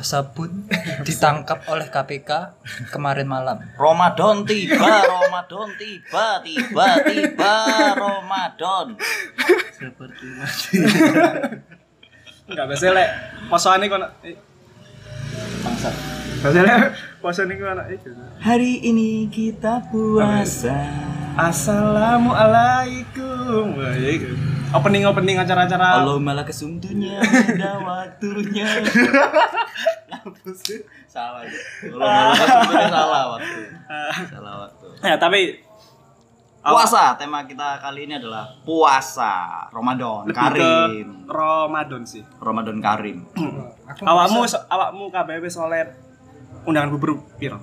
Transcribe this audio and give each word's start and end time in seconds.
sebuah 0.00 0.24
sabun 0.24 0.64
ditangkap 1.06 1.68
oleh 1.68 1.92
KPK 1.92 2.56
kemarin 2.88 3.28
malam. 3.28 3.60
Ramadan 3.76 4.48
tiba, 4.48 5.04
Ramadan 5.04 5.68
tiba, 5.76 6.40
tiba, 6.40 7.04
tiba, 7.04 7.54
Ramadan. 7.96 8.96
Seperti 9.76 10.26
mati. 10.40 10.80
Enggak 12.50 12.66
biasa 12.66 12.90
lek 12.90 13.06
posoane 13.46 13.86
eh, 13.86 14.34
Bangsat. 15.62 15.94
biasa 16.42 16.66
lek 17.46 17.58
nak 17.60 17.86
eh, 17.92 17.98
Hari 18.40 18.80
ini 18.82 19.28
kita 19.30 19.86
puasa. 19.92 20.74
Assalamualaikum. 21.38 23.78
Wah, 23.78 23.94
ya 23.94 24.10
iku. 24.18 24.34
Opening 24.70 25.02
opening 25.02 25.34
acara-acara. 25.34 25.98
Allah 25.98 26.14
malah 26.16 26.46
kesuntunya, 26.46 27.18
ada 27.18 27.70
waktunya. 27.90 28.66
Apa 30.06 30.50
sih? 30.54 30.78
Salah. 31.04 31.42
ya. 31.42 31.50
Allah 31.90 32.06
malah 32.06 32.34
kesuntunya 32.38 32.86
salah 32.88 33.22
waktu. 33.34 33.60
Salah 34.30 34.54
waktu. 34.62 34.86
Ya, 35.02 35.16
tapi 35.18 35.40
Puasa, 36.60 37.16
tema 37.16 37.40
kita 37.42 37.80
kali 37.80 38.04
ini 38.04 38.20
adalah 38.20 38.44
puasa 38.68 39.64
Ramadan 39.72 40.28
lebih 40.28 40.36
Karim. 40.36 41.08
Ramadan 41.24 42.04
sih. 42.04 42.20
Ramadan 42.36 42.78
Karim. 42.78 43.24
Awakmu 44.04 44.44
so- 44.44 44.68
awakmu 44.68 45.08
kabeh 45.08 45.40
wis 45.40 45.56
oleh 45.56 45.88
undangan 46.62 46.92
bubur 46.92 47.16
piro? 47.40 47.56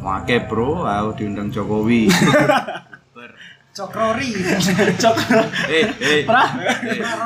Wake 0.00 0.48
bro, 0.48 0.82
aku 0.82 1.20
diundang 1.20 1.52
Jokowi. 1.52 2.08
Cokrori. 3.72 4.30
Cok. 5.00 5.16
Eh, 5.72 5.84
eh. 5.96 6.20
Pra. 6.28 6.44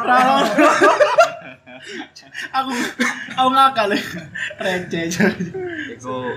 Pra. 0.03 0.17
Aku 2.63 2.71
aku 3.35 3.49
ngakal. 3.51 3.91
Receh. 4.63 5.07
Iku 5.99 6.31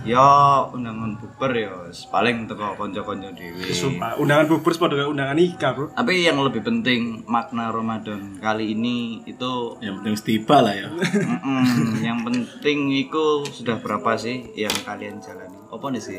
ya 0.00 0.64
undangan 0.72 1.12
buber 1.20 1.52
ya 1.52 1.76
paling 2.08 2.48
teko 2.48 2.72
kanca-kanca 2.72 3.36
dhewe. 3.36 3.68
Sumpah, 3.68 4.16
undangan 4.16 4.48
bubur 4.48 4.72
padha 4.72 4.96
kaya 4.96 5.12
undangan 5.12 5.36
nikah, 5.36 5.76
Bro. 5.76 5.92
Tapi 5.92 6.24
yang 6.24 6.40
lebih 6.40 6.64
penting 6.64 7.20
makna 7.28 7.68
Ramadan 7.68 8.40
kali 8.40 8.72
ini 8.72 9.20
itu 9.28 9.76
Yang 9.84 9.94
penting 10.00 10.14
tiba 10.24 10.64
lah 10.64 10.72
ya. 10.72 10.88
mm-mm, 10.88 12.00
yang 12.00 12.24
penting 12.24 12.88
itu 12.96 13.44
sudah 13.44 13.76
berapa 13.84 14.16
sih 14.16 14.56
yang 14.56 14.72
kalian 14.88 15.20
jalani? 15.20 15.60
Apa 15.68 15.86
nih 15.92 16.00
sih? 16.00 16.16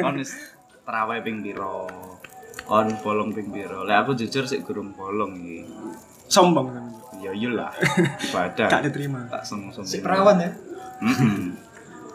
Kon 0.00 0.16
wis 0.16 0.32
terawih 0.82 1.20
ping 1.20 1.38
piro? 1.40 1.86
Kon 2.62 2.86
bolong 2.98 3.30
ping 3.30 3.48
piro? 3.48 3.82
Lah 3.82 4.02
aku 4.02 4.14
jujur 4.14 4.44
sih 4.44 4.60
gurung 4.60 4.92
bolong 4.92 5.32
iki. 5.36 5.60
Sombong 6.26 6.66
kan. 6.68 6.84
Ya 7.18 7.30
iyalah. 7.30 7.70
Ibadah. 8.26 8.68
Gak 8.68 8.82
diterima. 8.84 9.26
tak 9.28 9.42
sombong-sombong. 9.42 9.88
Si 9.88 9.98
perawan 9.98 10.38
ya. 10.38 10.50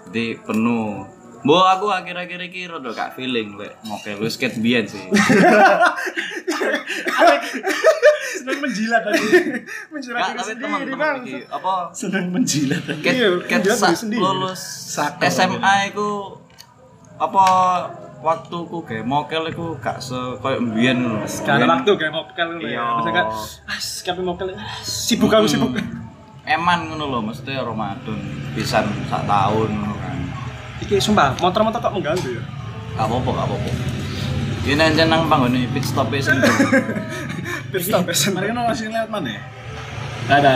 Jadi 0.07 0.25
penuh. 0.39 1.03
Mbok 1.37 1.65
aku 1.69 1.85
akhir-akhir 1.87 2.39
iki 2.49 2.65
rada 2.65 2.91
gak 2.91 3.13
feeling 3.13 3.55
lek 3.55 3.77
mokel 3.85 4.19
wis 4.19 4.35
ket 4.35 4.57
biyen 4.57 4.83
sih. 4.83 4.99
Seneng 8.37 8.57
menjilat 8.59 9.01
tadi. 9.01 9.19
Menjilat 9.93 10.19
diri 10.23 10.37
tapi 10.37 10.49
sendiri, 10.49 10.93
Bang. 10.95 11.17
iki 11.21 11.37
apa 11.47 11.73
Senang 11.93 12.25
menjilat. 12.29 12.83
ket 12.99 13.13
Iya, 13.13 13.29
ket 13.45 13.61
sendiri. 13.93 14.19
lulus. 14.19 14.61
SMA 15.21 15.73
iku 15.87 16.35
apa 17.17 17.43
waktu 18.21 18.57
ku 18.67 18.81
kayak 18.81 19.05
mokel 19.05 19.45
iku 19.49 19.77
gak 19.77 20.01
se 20.01 20.17
koyo 20.41 20.57
mbiyen 20.61 20.97
ngono. 21.05 21.25
Gak 21.25 21.61
ada 21.61 21.65
Mbiyen 21.65 21.73
waktu 21.73 21.91
kayak 21.97 22.13
mokel 22.13 22.47
lu 22.57 22.61
ya. 22.65 22.69
Iya. 22.69 23.11
Kan, 23.13 23.25
ah, 23.69 23.79
kapan 23.79 24.23
mokel, 24.25 24.47
ah, 24.53 24.79
sibuk 24.81 25.31
aku 25.33 25.47
sibuk. 25.47 25.77
eman 26.47 26.87
ngono 26.87 27.11
lho, 27.11 27.19
mesti 27.27 27.59
Ramadan 27.59 28.19
pisan 28.55 28.87
sak 29.11 29.27
tahun 29.27 29.69
ngono 29.71 29.95
kan. 29.99 30.15
Iki 30.79 30.95
sumpah, 31.03 31.35
motor-motor 31.43 31.79
kok 31.83 31.91
mengganggu 31.91 32.39
ya. 32.39 32.43
Gak 32.95 33.05
apa-apa, 33.05 33.29
gak 33.35 33.47
apa-apa. 33.51 33.71
Ini 34.67 34.83
aja 34.83 35.03
nang 35.07 35.31
panggone 35.31 35.63
pit 35.71 35.83
stop 35.87 36.11
e 36.11 36.19
sendiri. 36.19 36.51
Pit 37.71 37.83
stop 37.83 38.03
pesen. 38.07 38.31
Mereka 38.35 38.51
mau 38.55 38.67
ngasih 38.67 38.91
lewat 38.91 39.11
mana 39.11 39.31
ya? 39.31 39.43
Ada. 40.27 40.51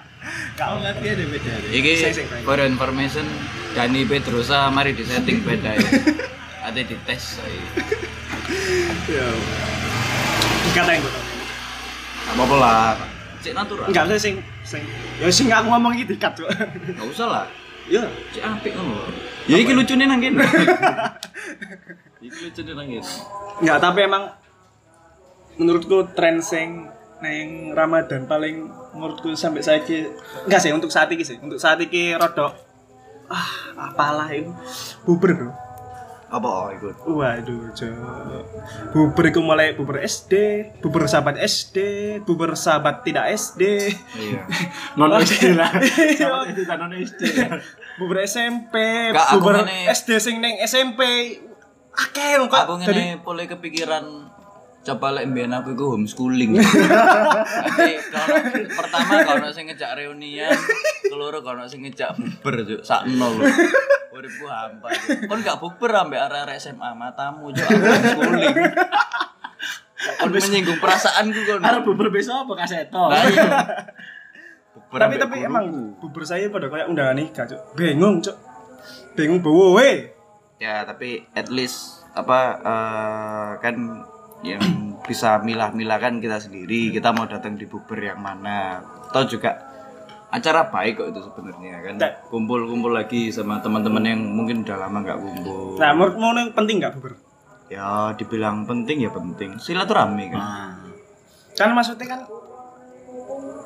Kau 0.58 0.78
ngerti 0.82 1.06
ada 1.06 1.24
beda. 1.24 1.52
Iki 1.70 1.92
for 2.42 2.58
information 2.62 3.26
Dani 3.72 4.02
Pedrosa 4.04 4.68
mari 4.74 4.94
disetting 4.94 5.42
beda 5.46 5.74
ya. 5.78 5.90
Ada 6.68 6.84
di 6.84 6.96
tes 7.08 7.40
saya. 7.40 7.64
Ya. 9.08 9.26
Kata 10.76 10.90
yang 10.92 11.00
gue 11.00 11.14
apa-apa 12.28 12.56
lah. 12.60 12.92
Cek 13.40 13.54
natural. 13.56 13.86
Enggak 13.88 14.04
usah 14.12 14.18
sing 14.20 14.34
sing 14.66 14.82
ya 15.16 15.30
sing 15.32 15.48
aku 15.48 15.72
ngomong 15.72 15.96
iki 15.96 16.12
dikat 16.12 16.36
kok. 16.36 16.50
Gak 16.50 17.08
usah 17.08 17.26
lah. 17.30 17.44
Ya. 17.88 18.04
Cek 18.36 18.42
apik 18.44 18.76
ngono 18.76 19.00
lho. 19.00 19.08
Ya 19.48 19.56
iki 19.56 19.72
lucune 19.72 20.04
nang 20.04 20.20
kene. 20.20 20.44
iki 22.26 22.38
lucune 22.50 22.72
nang 22.76 22.86
kene. 22.90 23.08
Enggak, 23.64 23.78
tapi 23.80 23.98
emang 24.04 24.24
menurutku 25.56 26.12
tren 26.12 26.44
sing 26.44 26.92
neng 27.24 27.72
Ramadan 27.74 28.28
paling 28.28 28.70
menurutku 28.98 29.30
sampai 29.38 29.62
saiki 29.62 30.10
enggak 30.44 30.60
sih 30.60 30.74
untuk 30.74 30.90
saat 30.90 31.08
ini 31.14 31.22
sih. 31.22 31.38
Untuk 31.38 31.62
saat 31.62 31.78
ini 31.78 32.18
rodok 32.18 32.52
ah 33.28 33.50
apalah 33.92 34.28
itu 34.32 34.50
bubur 35.04 35.32
bro. 35.36 35.50
Apa 36.28 36.44
oh, 36.44 36.68
ikut? 36.68 36.96
Waduh, 37.08 37.72
cok. 37.72 38.44
Bubur 38.92 39.24
itu 39.32 39.40
mulai 39.40 39.72
bubur 39.72 39.96
SD, 39.96 40.32
bubur 40.84 41.08
sahabat 41.08 41.40
SD, 41.40 41.76
bubur 42.28 42.52
sahabat 42.52 43.00
tidak 43.00 43.32
SD, 43.32 43.96
Iya. 44.12 44.44
Non 45.00 45.08
SD 45.16 45.56
lah. 45.56 45.72
Sama 46.20 46.44
itu 46.52 46.68
non 46.68 46.92
SD. 46.92 47.22
bubur 47.96 48.20
SMP, 48.28 48.76
ngene- 49.16 49.88
SD 49.88 50.20
sing 50.20 50.44
neng 50.44 50.60
SMP. 50.68 51.00
Akeh 51.96 52.44
kok. 52.44 52.52
Aku 52.52 52.76
ngene 52.76 53.24
mulai 53.24 53.48
kepikiran 53.48 54.04
coba 54.86 55.06
lek 55.18 55.28
mbiyen 55.28 55.52
aku 55.52 55.74
iku 55.74 55.98
homeschooling. 55.98 56.54
Nanti 56.58 57.92
kalau 58.08 58.36
pertama 58.72 59.12
kalau 59.26 59.48
sing 59.52 59.68
ngejak 59.68 59.90
reunian, 59.98 60.54
keloro 61.06 61.42
kalau 61.42 61.66
sing 61.68 61.84
ngejak 61.84 62.14
bukber 62.14 62.64
juk 62.64 62.80
sakno 62.86 63.36
lho. 63.36 63.44
Uripku 64.14 64.46
hampa. 64.48 64.88
Juk. 64.94 65.28
Kon 65.28 65.40
gak 65.44 65.60
bukber 65.60 65.92
ambek 65.92 66.20
arek-arek 66.30 66.56
SMA 66.62 66.90
matamu 66.96 67.52
juk 67.52 67.66
homeschooling. 67.68 68.56
Kon 70.18 70.30
menyinggung 70.30 70.78
perasaanku 70.80 71.40
kon. 71.44 71.60
Harap 71.60 71.82
bubur 71.84 72.08
besok 72.08 72.48
apa 72.48 72.64
kaseto? 72.64 73.12
Lah 73.12 73.22
iya. 73.28 73.50
Tapi 74.88 75.14
tapi 75.20 75.44
emang 75.44 75.92
bubur 76.00 76.24
saya 76.24 76.48
pada 76.48 76.72
kayak 76.72 76.88
undangan 76.88 77.20
nikah 77.20 77.44
cok 77.44 77.76
bingung 77.76 78.24
cok 78.24 78.36
bingung 79.12 79.44
bawa 79.44 79.76
we 79.76 80.08
ya 80.56 80.86
tapi 80.88 81.28
at 81.36 81.52
least 81.52 82.08
apa 82.16 82.40
eh, 82.56 83.50
kan 83.60 83.76
yang 84.46 84.62
bisa 85.02 85.40
milah-milah 85.40 85.98
kan 85.98 86.20
kita 86.22 86.38
sendiri. 86.38 86.92
Kita 86.94 87.10
mau 87.14 87.26
datang 87.26 87.58
di 87.58 87.64
bukber 87.64 87.98
yang 87.98 88.20
mana. 88.20 88.82
Atau 89.10 89.24
juga 89.26 89.68
acara 90.28 90.68
baik 90.68 91.00
kok 91.00 91.08
itu 91.10 91.20
sebenarnya 91.24 91.80
kan? 91.80 91.94
Nah. 91.96 92.12
kumpul-kumpul 92.28 92.92
lagi 92.92 93.32
sama 93.32 93.64
teman-teman 93.64 94.04
yang 94.04 94.20
mungkin 94.20 94.60
udah 94.62 94.76
lama 94.76 95.00
nggak 95.00 95.18
kumpul. 95.18 95.80
Nah 95.80 95.90
menurutmu 95.96 96.26
yang 96.36 96.52
penting 96.52 96.76
nggak 96.84 96.94
bubur 97.00 97.16
ya 97.68 98.16
dibilang 98.16 98.64
penting 98.64 99.04
ya 99.04 99.10
penting. 99.12 99.56
Silaturahmi 99.60 100.32
kan? 100.32 100.40
Nah, 100.40 100.72
kan 101.56 101.72
maksudnya 101.76 102.06
kan 102.16 102.20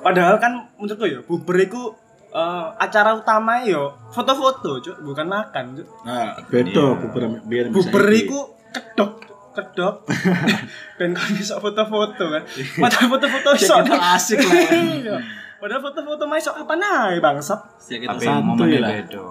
padahal 0.02 0.38
kan 0.42 0.70
menurutku 0.78 1.06
ya 1.06 1.22
bubur 1.22 1.56
itu 1.58 1.94
eh, 2.34 2.66
acara 2.78 3.14
utama 3.14 3.62
yo 3.62 3.94
foto-foto 4.10 4.82
cok 4.82 4.96
bukan 5.02 5.26
makan 5.30 5.64
cok 5.78 5.88
Nah, 6.06 6.34
beda 6.50 6.84
bubur 6.98 7.22
biar 7.46 7.70
bisa 7.70 7.90
bubur 7.90 8.04
iki. 8.10 8.26
itu 8.26 8.38
kedok 8.74 9.10
kedok 9.52 10.08
ben 10.98 11.12
kan 11.12 11.30
bisa 11.32 11.56
foto-foto 11.56 12.24
kan? 12.28 12.42
Padahal 12.80 13.06
foto-foto 13.08 13.48
iso 13.54 13.74
kita 13.78 13.96
asik 14.16 14.38
lah. 14.40 14.60
Iya. 14.72 15.16
padahal 15.56 15.80
foto-foto 15.80 16.22
mah 16.24 16.36
iso 16.36 16.50
apa 16.50 16.74
nae 16.74 17.20
bangsat? 17.20 17.60
Kita 17.78 18.10
tapi 18.10 18.24
santuy 18.24 18.42
momennya 18.42 18.80
lah. 18.80 18.90
beda. 18.96 19.26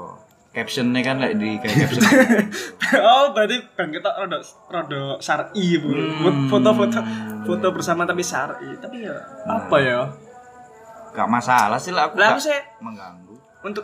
Captionnya 0.52 1.00
kan 1.00 1.16
like 1.18 1.40
di 1.40 1.56
kayak 1.58 1.76
caption. 1.88 2.04
Oh 3.00 3.32
berarti 3.32 3.56
kan 3.74 3.88
kita 3.88 4.10
rada 4.12 4.38
rada 4.68 5.02
syar'i 5.18 5.80
bu. 5.80 5.90
Buat 6.22 6.36
foto-foto 6.48 7.00
foto 7.44 7.68
bersama 7.72 8.04
tapi 8.04 8.22
syar'i. 8.22 8.78
Tapi 8.78 9.08
ya 9.08 9.16
apa 9.48 9.76
ya? 9.80 10.06
Gak 11.12 11.28
masalah 11.28 11.76
sih 11.76 11.92
lah 11.92 12.08
aku 12.08 12.16
lah 12.16 12.40
gak 12.40 12.48
sih 12.48 12.60
mengganggu. 12.80 13.36
untuk 13.68 13.84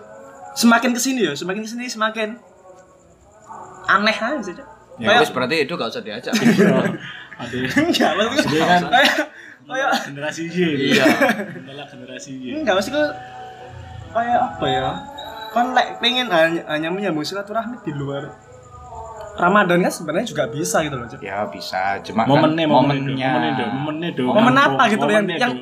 semakin 0.55 0.95
ke 0.95 0.99
sini 0.99 1.27
ya 1.27 1.35
semakin 1.35 1.59
ke 1.59 1.69
sini 1.69 1.85
semakin 1.85 2.39
aneh 3.87 4.15
aja. 4.15 4.63
Ya 4.97 5.07
Kayak- 5.07 5.21
wis 5.21 5.31
berarti 5.31 5.55
itu 5.61 5.73
gak 5.73 5.89
usah 5.89 6.03
diajak 6.03 6.33
Ada 7.37 7.53
enggak 7.85 8.11
maksudnya 8.17 8.49
Dia 8.49 8.65
kan 8.65 8.81
kayak 8.89 9.13
kayak 9.67 9.89
generasi 10.09 10.41
Y. 10.47 10.57
Iya. 10.89 11.05
Adalah 11.61 11.85
generasi 11.85 12.31
Y. 12.33 12.45
enggak 12.57 12.73
maksudku 12.81 13.03
kayak 14.09 14.39
apa 14.39 14.65
ya 14.65 14.89
kan 15.47 15.65
like 15.71 15.97
pengen 15.97 16.27
hanya, 16.27 16.61
hanya 16.67 16.89
menyambung 16.89 17.21
silaturahmi 17.21 17.77
di 17.81 17.93
luar 17.93 18.29
Ramadan 19.37 19.85
kan 19.85 19.93
sebenarnya 19.93 20.33
juga 20.33 20.49
bisa 20.49 20.81
gitu 20.81 20.97
loh. 20.97 21.05
Ya 21.21 21.45
bisa, 21.45 22.01
cuma 22.01 22.25
kan 22.25 22.29
momennya 22.33 22.65
momennya 22.65 23.29
momennya. 23.29 23.65
momennya 23.69 24.09
Momen 24.17 24.57
apa 24.57 24.89
gitu 24.89 25.05
loh 25.05 25.13
yang 25.13 25.29
yang 25.29 25.53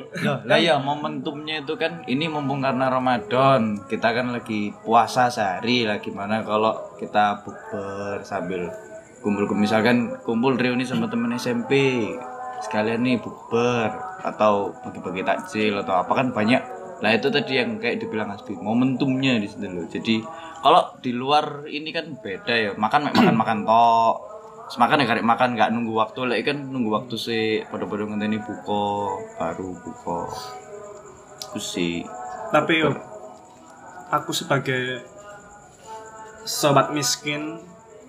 lah 0.48 0.56
ya 0.56 0.80
momentumnya 0.80 1.60
itu 1.60 1.76
kan 1.76 2.00
ini 2.08 2.24
mumpung 2.24 2.64
karena 2.64 2.88
Ramadan 2.88 3.76
kita 3.84 4.16
kan 4.16 4.32
lagi 4.32 4.72
puasa 4.80 5.28
sehari 5.28 5.84
lah 5.84 6.00
gimana 6.00 6.40
kalau 6.40 6.72
kita 6.96 7.44
bukber 7.44 8.24
sambil 8.24 8.72
kumpul 9.24 9.48
misalkan 9.56 10.16
kumpul 10.22 10.54
reuni 10.54 10.84
sama 10.84 11.08
temen 11.10 11.32
SMP 11.34 12.04
sekalian 12.64 13.04
nih 13.04 13.20
bukber 13.20 13.92
atau 14.24 14.72
bagi-bagi 14.82 15.22
takjil 15.22 15.76
atau 15.80 16.00
apa 16.00 16.12
kan 16.12 16.32
banyak. 16.32 16.62
Lah 17.04 17.12
itu 17.12 17.28
tadi 17.28 17.60
yang 17.60 17.76
kayak 17.76 18.00
dibilang 18.00 18.32
Asbi 18.32 18.56
momentumnya 18.56 19.36
di 19.36 19.46
situ 19.48 19.68
loh. 19.68 19.84
Jadi 19.84 20.24
kalau 20.64 20.96
di 21.04 21.12
luar 21.12 21.68
ini 21.68 21.92
kan 21.92 22.16
beda 22.16 22.54
ya 22.56 22.70
makan 22.72 23.12
makan 23.12 23.36
makan 23.36 23.58
tok. 23.68 24.16
Terus 24.66 24.78
makan 24.82 24.98
ya 24.98 25.06
karek 25.06 25.26
makan 25.26 25.48
nggak 25.54 25.70
nunggu 25.76 25.92
waktu. 25.92 26.20
Lagi 26.24 26.42
kan 26.48 26.58
nunggu 26.58 26.90
waktu 26.90 27.14
sih 27.20 27.44
pada-pada 27.68 28.08
ngenteni 28.08 28.40
buka 28.40 28.84
baru 29.36 29.76
buka. 29.76 30.20
Itu 31.52 31.60
sih. 31.60 32.02
Tapi 32.50 32.72
yo, 32.80 32.90
aku 34.10 34.32
sebagai 34.32 35.04
sobat 36.46 36.94
miskin 36.94 37.60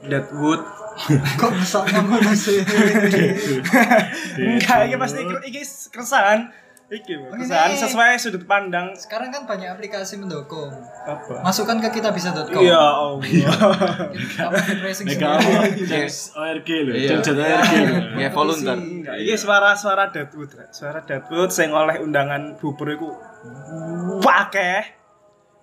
Deadwood 0.06 0.62
Kok 1.39 1.51
bisa 1.53 1.79
ngono 1.83 2.31
sih? 2.33 2.57
enggak 4.39 4.79
ini 4.83 4.95
pasti 4.95 5.19
iki, 5.19 5.35
iki 5.47 5.61
keresahan. 5.88 6.39
Iki 6.88 7.13
keresahan 7.29 7.69
ini- 7.69 7.81
sesuai 7.81 8.15
sudut 8.15 8.44
pandang. 8.44 8.95
Sekarang 8.95 9.27
kan 9.27 9.44
banyak 9.44 9.67
aplikasi 9.69 10.15
mendukung. 10.15 10.71
apa? 11.03 11.44
Masukkan 11.44 11.77
ke 11.79 11.91
kitabisa.com. 11.94 12.59
ya 12.59 12.79
Allah 12.79 13.19
Kamu 14.07 14.55
depressing 14.55 15.05
Mega 15.05 15.35
sendiri. 15.38 15.83
Jazz 15.83 16.31
ORG 16.33 16.69
lho, 16.81 16.91
Iya. 16.95 17.19
ORG 17.19 17.29
lho. 17.35 18.19
ya 18.23 18.29
volunteer. 18.29 18.75
Enggak, 18.75 19.15
ini 19.19 19.35
suara-suara 19.35 20.09
Deadwood 20.09 20.50
Rek. 20.50 20.71
suara 20.71 21.00
Deadwood 21.01 21.51
sing 21.51 21.69
oleh 21.69 22.00
undangan 22.00 22.55
bubur 22.55 22.88
iku 22.89 23.11
wakeh 24.19 24.81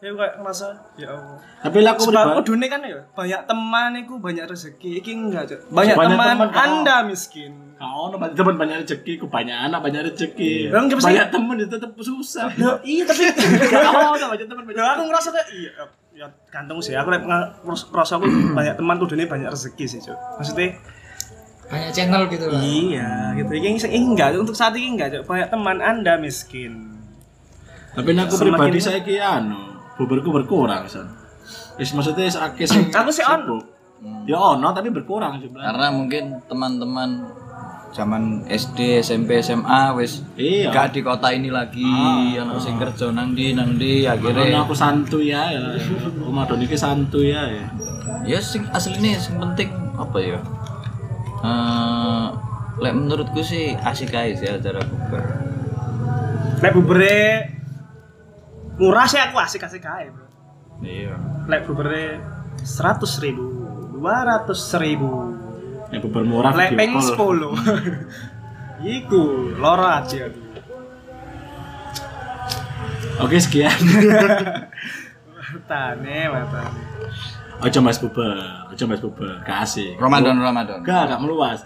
ya 0.05 0.13
kayak 0.13 0.35
ngerasa 0.37 0.67
ya 1.01 1.09
Allah 1.17 1.39
Tapi 1.65 1.79
lah 1.81 1.97
aku 1.97 2.03
Sebab 2.05 2.27
kudune 2.37 2.67
kan 2.69 2.85
ya 2.85 3.01
banyak 3.09 3.41
teman 3.49 3.91
iku 3.97 4.21
banyak 4.21 4.45
rezeki 4.45 5.01
iki 5.01 5.17
enggak 5.17 5.49
Cuk. 5.49 5.61
banyak, 5.73 5.97
Banyak 5.97 6.13
teman, 6.13 6.29
teman, 6.37 6.49
anda 6.53 6.97
miskin 7.09 7.53
Kau 7.75 8.13
no 8.13 8.21
banyak 8.21 8.37
teman 8.37 8.55
banyak 8.55 8.77
rezeki, 8.85 9.13
ku 9.17 9.27
banyak 9.27 9.51
anak 9.51 9.83
banyak 9.83 10.07
rezeki. 10.07 10.71
Gimana 10.71 10.89
sih? 10.89 11.05
Banyak 11.05 11.27
teman 11.29 11.57
itu 11.59 11.75
tetap 11.75 11.91
susah. 11.99 12.47
Ya, 12.55 12.71
iya 12.87 13.03
tapi 13.03 13.23
Kau 13.73 14.15
no 14.15 14.27
banyak 14.31 14.47
teman 14.47 14.63
banyak. 14.63 14.79
ya 14.79 14.93
aku 14.93 15.03
ngerasa 15.09 15.29
kayak 15.33 15.49
iya 15.51 15.73
ya 16.15 16.27
gantung 16.47 16.79
sih 16.79 16.95
aku 16.95 17.09
ngerasa 17.91 18.13
aku 18.17 18.27
banyak 18.55 18.75
teman 18.77 18.97
kudune 19.01 19.25
banyak 19.25 19.49
rezeki 19.49 19.85
sih 19.89 20.01
Cuk. 20.01 20.15
maksudnya 20.37 20.77
Banyak 21.65 21.91
channel 21.91 22.29
gitu 22.29 22.45
lah. 22.45 22.61
iya 22.61 23.09
gitu 23.35 23.51
ini 23.51 23.81
ini 23.81 23.99
enggak 24.05 24.37
untuk 24.37 24.53
saat 24.53 24.77
ini 24.77 24.95
enggak 24.95 25.09
Cuk. 25.11 25.23
banyak 25.25 25.49
teman 25.49 25.81
anda 25.81 26.21
miskin 26.21 26.93
Tapi 27.95 28.11
nek 28.11 28.27
aku 28.27 28.37
pribadi 28.39 28.79
saya 28.79 29.01
ki 29.01 29.17
buburku 29.97 30.31
berkurang 30.31 30.87
son. 30.87 31.07
Wis 31.79 31.91
maksudnya 31.93 32.31
akeh 32.31 32.67
sing 32.67 32.91
Aku 32.91 33.11
sih 33.11 33.23
ono. 33.23 33.59
Ya 34.29 34.37
ono 34.37 34.69
tapi 34.75 34.93
berkurang 34.93 35.41
jumlahnya. 35.41 35.65
karena 35.73 35.87
mungkin 35.89 36.25
teman-teman 36.45 37.25
zaman 37.95 38.43
SD 38.51 39.01
SMP 39.01 39.39
SMA 39.39 39.95
wis 39.95 40.21
Iya. 40.35 40.75
gak 40.75 40.99
di 40.99 41.01
kota 41.01 41.31
ini 41.31 41.47
lagi 41.49 41.87
anak 42.35 42.59
sing 42.59 42.75
kerja 42.75 43.15
nang 43.15 43.33
di 43.33 43.55
nang 43.55 43.79
di 43.79 44.03
Karena 44.03 44.19
akhirnya 44.19 44.61
aku 44.67 44.75
santuy 44.75 45.31
ya, 45.31 45.47
ya. 45.55 45.79
Ramadan 46.19 46.59
iki 46.59 46.75
santuy 46.75 47.31
ya. 47.31 47.47
ya. 47.47 47.65
ya 48.27 48.39
sing 48.43 48.67
aslinya 48.75 49.15
sing 49.15 49.39
penting 49.39 49.71
apa 49.95 50.19
ya 50.19 50.41
eh 51.47 52.27
lek 52.83 52.93
menurutku 52.99 53.41
sih 53.47 53.79
asik 53.79 54.11
aja 54.11 54.35
sih 54.35 54.49
acara 54.51 54.83
bukber 54.83 55.23
lek 56.59 56.73
bubure 56.75 57.54
murah 58.75 59.07
sih 59.07 59.19
aku 59.19 59.37
asik 59.39 59.63
asik 59.63 59.83
aja 59.83 60.11
bro 60.11 60.27
iya 60.81 61.15
lek 61.47 61.65
bubure 61.65 62.19
seratus 62.61 63.19
ribu 63.19 63.45
dua 63.93 64.25
ratus 64.25 64.61
ribu 64.77 65.33
Nek 65.85 66.01
bubar 66.01 66.25
murah 66.25 66.51
lek 66.53 66.71
video 66.71 66.79
peng 66.81 66.93
call. 66.93 67.07
sepuluh 67.07 67.55
iku 68.99 69.23
loro 69.55 69.87
aja 69.87 70.27
Oke 73.15 73.39
sekian. 73.39 73.71
matane 75.55 76.19
matane 76.27 76.83
Ojo 77.63 77.79
mas 77.79 77.97
bubar, 77.97 78.67
ojo 78.69 78.85
mas 78.85 78.99
bubar, 78.99 79.39
kasih. 79.47 79.95
Ramadan 79.97 80.37
Ramadan 80.37 80.83
Gak, 80.83 81.15
gak 81.15 81.21
meluas. 81.23 81.63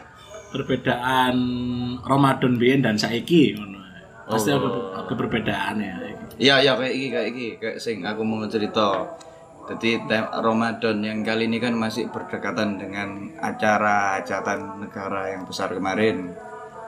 Perbedaan 0.53 1.35
Ramadan 2.05 2.61
biyen 2.61 2.85
dan 2.85 3.01
saiki 3.01 3.57
ngono. 3.57 3.81
Pasti 4.29 4.53
ada, 4.53 4.69
ada 5.01 5.09
perbedaannya. 5.09 5.93
Iya 6.39 6.63
iya 6.63 6.73
kayak 6.79 6.95
iki 6.95 7.07
kayak 7.11 7.29
iki 7.35 7.47
kayak 7.59 7.79
sing 7.83 8.07
aku 8.07 8.23
mau 8.23 8.47
cerita. 8.47 9.19
Jadi 9.69 10.01
Ramadan 10.41 11.05
yang 11.05 11.21
kali 11.21 11.45
ini 11.45 11.61
kan 11.61 11.77
masih 11.77 12.09
berdekatan 12.09 12.81
dengan 12.81 13.29
acara 13.37 14.17
hajatan 14.17 14.81
negara 14.81 15.29
yang 15.29 15.45
besar 15.45 15.69
kemarin. 15.75 16.33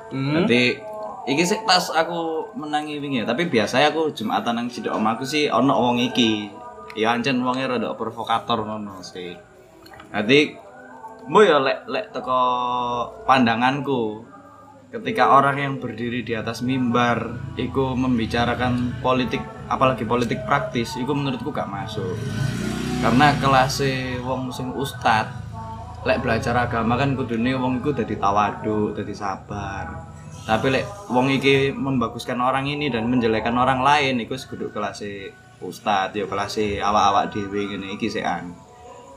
Hmm. 0.09 0.33
Nanti 0.33 0.81
iki 1.29 1.43
sih 1.45 1.61
pas 1.69 1.93
aku 1.93 2.49
menangi 2.57 2.97
wingi 2.97 3.21
ya, 3.21 3.27
tapi 3.29 3.53
biasanya 3.53 3.93
aku 3.93 4.17
Jumatan 4.17 4.57
nang 4.57 4.67
sidik 4.73 4.95
omaku 4.95 5.29
sih 5.29 5.53
ono 5.53 5.77
wong 5.77 6.01
iki. 6.01 6.49
Ya 6.97 7.13
ancen 7.13 7.43
wonge 7.45 7.69
rada 7.69 7.93
provokator 7.99 8.65
ngono 8.65 9.05
sih. 9.05 9.37
Nanti 10.15 10.71
Mbok 11.21 11.45
ya 11.45 11.61
lek 11.61 11.79
lek 11.85 12.07
teko 12.17 12.41
pandanganku 13.29 14.25
ketika 14.91 15.31
orang 15.39 15.57
yang 15.63 15.75
berdiri 15.79 16.27
di 16.27 16.35
atas 16.35 16.67
mimbar 16.67 17.39
itu 17.55 17.95
membicarakan 17.95 18.99
politik 18.99 19.39
apalagi 19.71 20.03
politik 20.03 20.43
praktis 20.43 20.99
itu 20.99 21.11
menurutku 21.15 21.55
gak 21.55 21.71
masuk. 21.71 22.19
Karena 23.01 23.33
kelas 23.39 23.81
wong 24.21 24.51
sing 24.51 24.75
ustad 24.75 25.31
lek 26.03 26.21
belajar 26.21 26.57
agama 26.57 26.99
kan 26.99 27.15
kudune 27.15 27.55
wong 27.55 27.79
iku 27.79 27.95
dadi 27.95 28.19
tawaduk 28.19 28.99
dadi 28.99 29.15
sabar. 29.15 30.11
Tapi 30.43 30.67
lek 30.75 30.85
wong 31.07 31.31
iki 31.39 31.71
membaguskan 31.71 32.43
orang 32.43 32.67
ini 32.67 32.91
dan 32.91 33.07
menjelekkan 33.07 33.55
orang 33.55 33.87
lain 33.87 34.19
iku 34.19 34.35
kudu 34.35 34.75
kelas 34.75 35.07
ustad 35.63 36.17
ya 36.17 36.27
kelas 36.27 36.57
awak-awak 36.83 37.31
dhewe 37.31 37.69
ngene 37.69 37.95
iki 37.95 38.09
sekan 38.09 38.57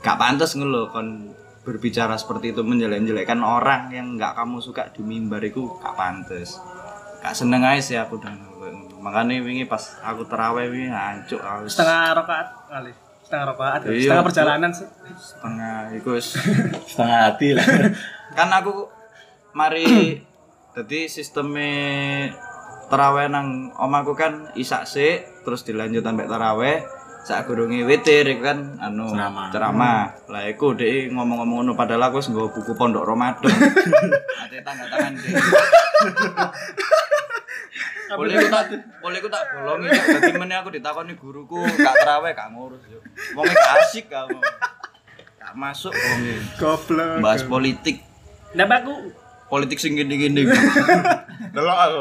gak 0.04 0.20
pantas 0.20 0.52
ngono 0.52 0.92
kon 0.92 1.32
berbicara 1.64 2.14
seperti 2.20 2.52
itu 2.52 2.60
menjelek-jelekkan 2.60 3.40
orang 3.40 3.88
yang 3.90 4.20
nggak 4.20 4.36
kamu 4.36 4.60
suka 4.60 4.92
di 4.92 5.00
mimbar 5.00 5.40
itu 5.40 5.64
gak 5.80 5.96
pantas 5.96 6.60
gak 7.24 7.32
seneng 7.32 7.64
aja 7.64 7.80
sih 7.80 7.96
aku 7.96 8.20
dan 8.20 8.36
makanya 9.00 9.40
wingi 9.40 9.64
pas 9.64 9.96
aku 10.04 10.28
terawih 10.28 10.68
wingi 10.68 10.92
hancur 10.92 11.40
aku 11.40 11.64
setengah 11.68 12.12
rakaat 12.20 12.48
kali 12.68 12.92
setengah 13.24 13.44
rakaat 13.56 13.80
ya. 13.84 13.88
Iya, 13.88 14.00
setengah 14.04 14.24
perjalanan 14.28 14.70
sih 14.70 14.88
setengah 15.16 15.76
itu. 15.96 16.10
Setengah 16.92 17.18
hati 17.32 17.48
lah. 17.56 17.66
kan 18.36 18.48
aku 18.52 18.88
mari 19.56 20.20
jadi 20.76 21.08
sistemnya 21.08 22.30
terawih 22.92 23.32
nang 23.32 23.72
omaku 23.80 24.12
kan 24.12 24.52
isak 24.60 24.84
sih 24.84 25.24
terus 25.42 25.64
dilanjut 25.64 26.04
sampai 26.04 26.28
terawih 26.28 26.78
saat 27.24 27.48
gurungi 27.48 27.88
witir 27.88 28.28
kan 28.44 28.76
anu 28.76 29.08
Ceramah. 29.08 29.48
ceramah. 29.48 30.00
Lah 30.28 30.44
iku 30.44 30.76
dek 30.76 31.08
ngomong-ngomong 31.08 31.64
ngono 31.64 31.72
padahal 31.72 32.12
aku 32.12 32.20
wis 32.20 32.28
nggawa 32.28 32.52
buku 32.52 32.76
pondok 32.76 33.08
Ramadan. 33.08 33.48
Ada 34.44 34.60
tanda 34.60 34.84
tangan 34.92 35.12
deh 35.16 35.32
boleh 38.14 38.34
aku 38.36 38.48
tak 38.52 38.64
boleh 39.02 39.18
aku 39.24 39.28
tak 39.32 39.42
bolongi. 39.56 39.88
Jadi 39.90 40.32
meneh 40.36 40.56
aku 40.60 40.68
ditakoni 40.68 41.16
guruku 41.16 41.64
gak 41.80 41.94
terawih 42.04 42.32
gak 42.36 42.52
ngurus 42.52 42.82
yo 42.92 43.00
wong 43.32 43.48
gak 43.48 43.68
asik 43.80 44.06
kamu 44.12 44.38
gak 45.40 45.54
masuk 45.56 45.96
wong 45.96 46.20
goblok. 46.60 47.24
Bahas 47.24 47.42
politik. 47.44 48.04
Nah, 48.54 48.68
aku? 48.68 49.10
Politik 49.48 49.80
sing 49.80 49.96
gini-gini 49.96 50.46
delok 51.54 51.78
aku. 51.78 51.98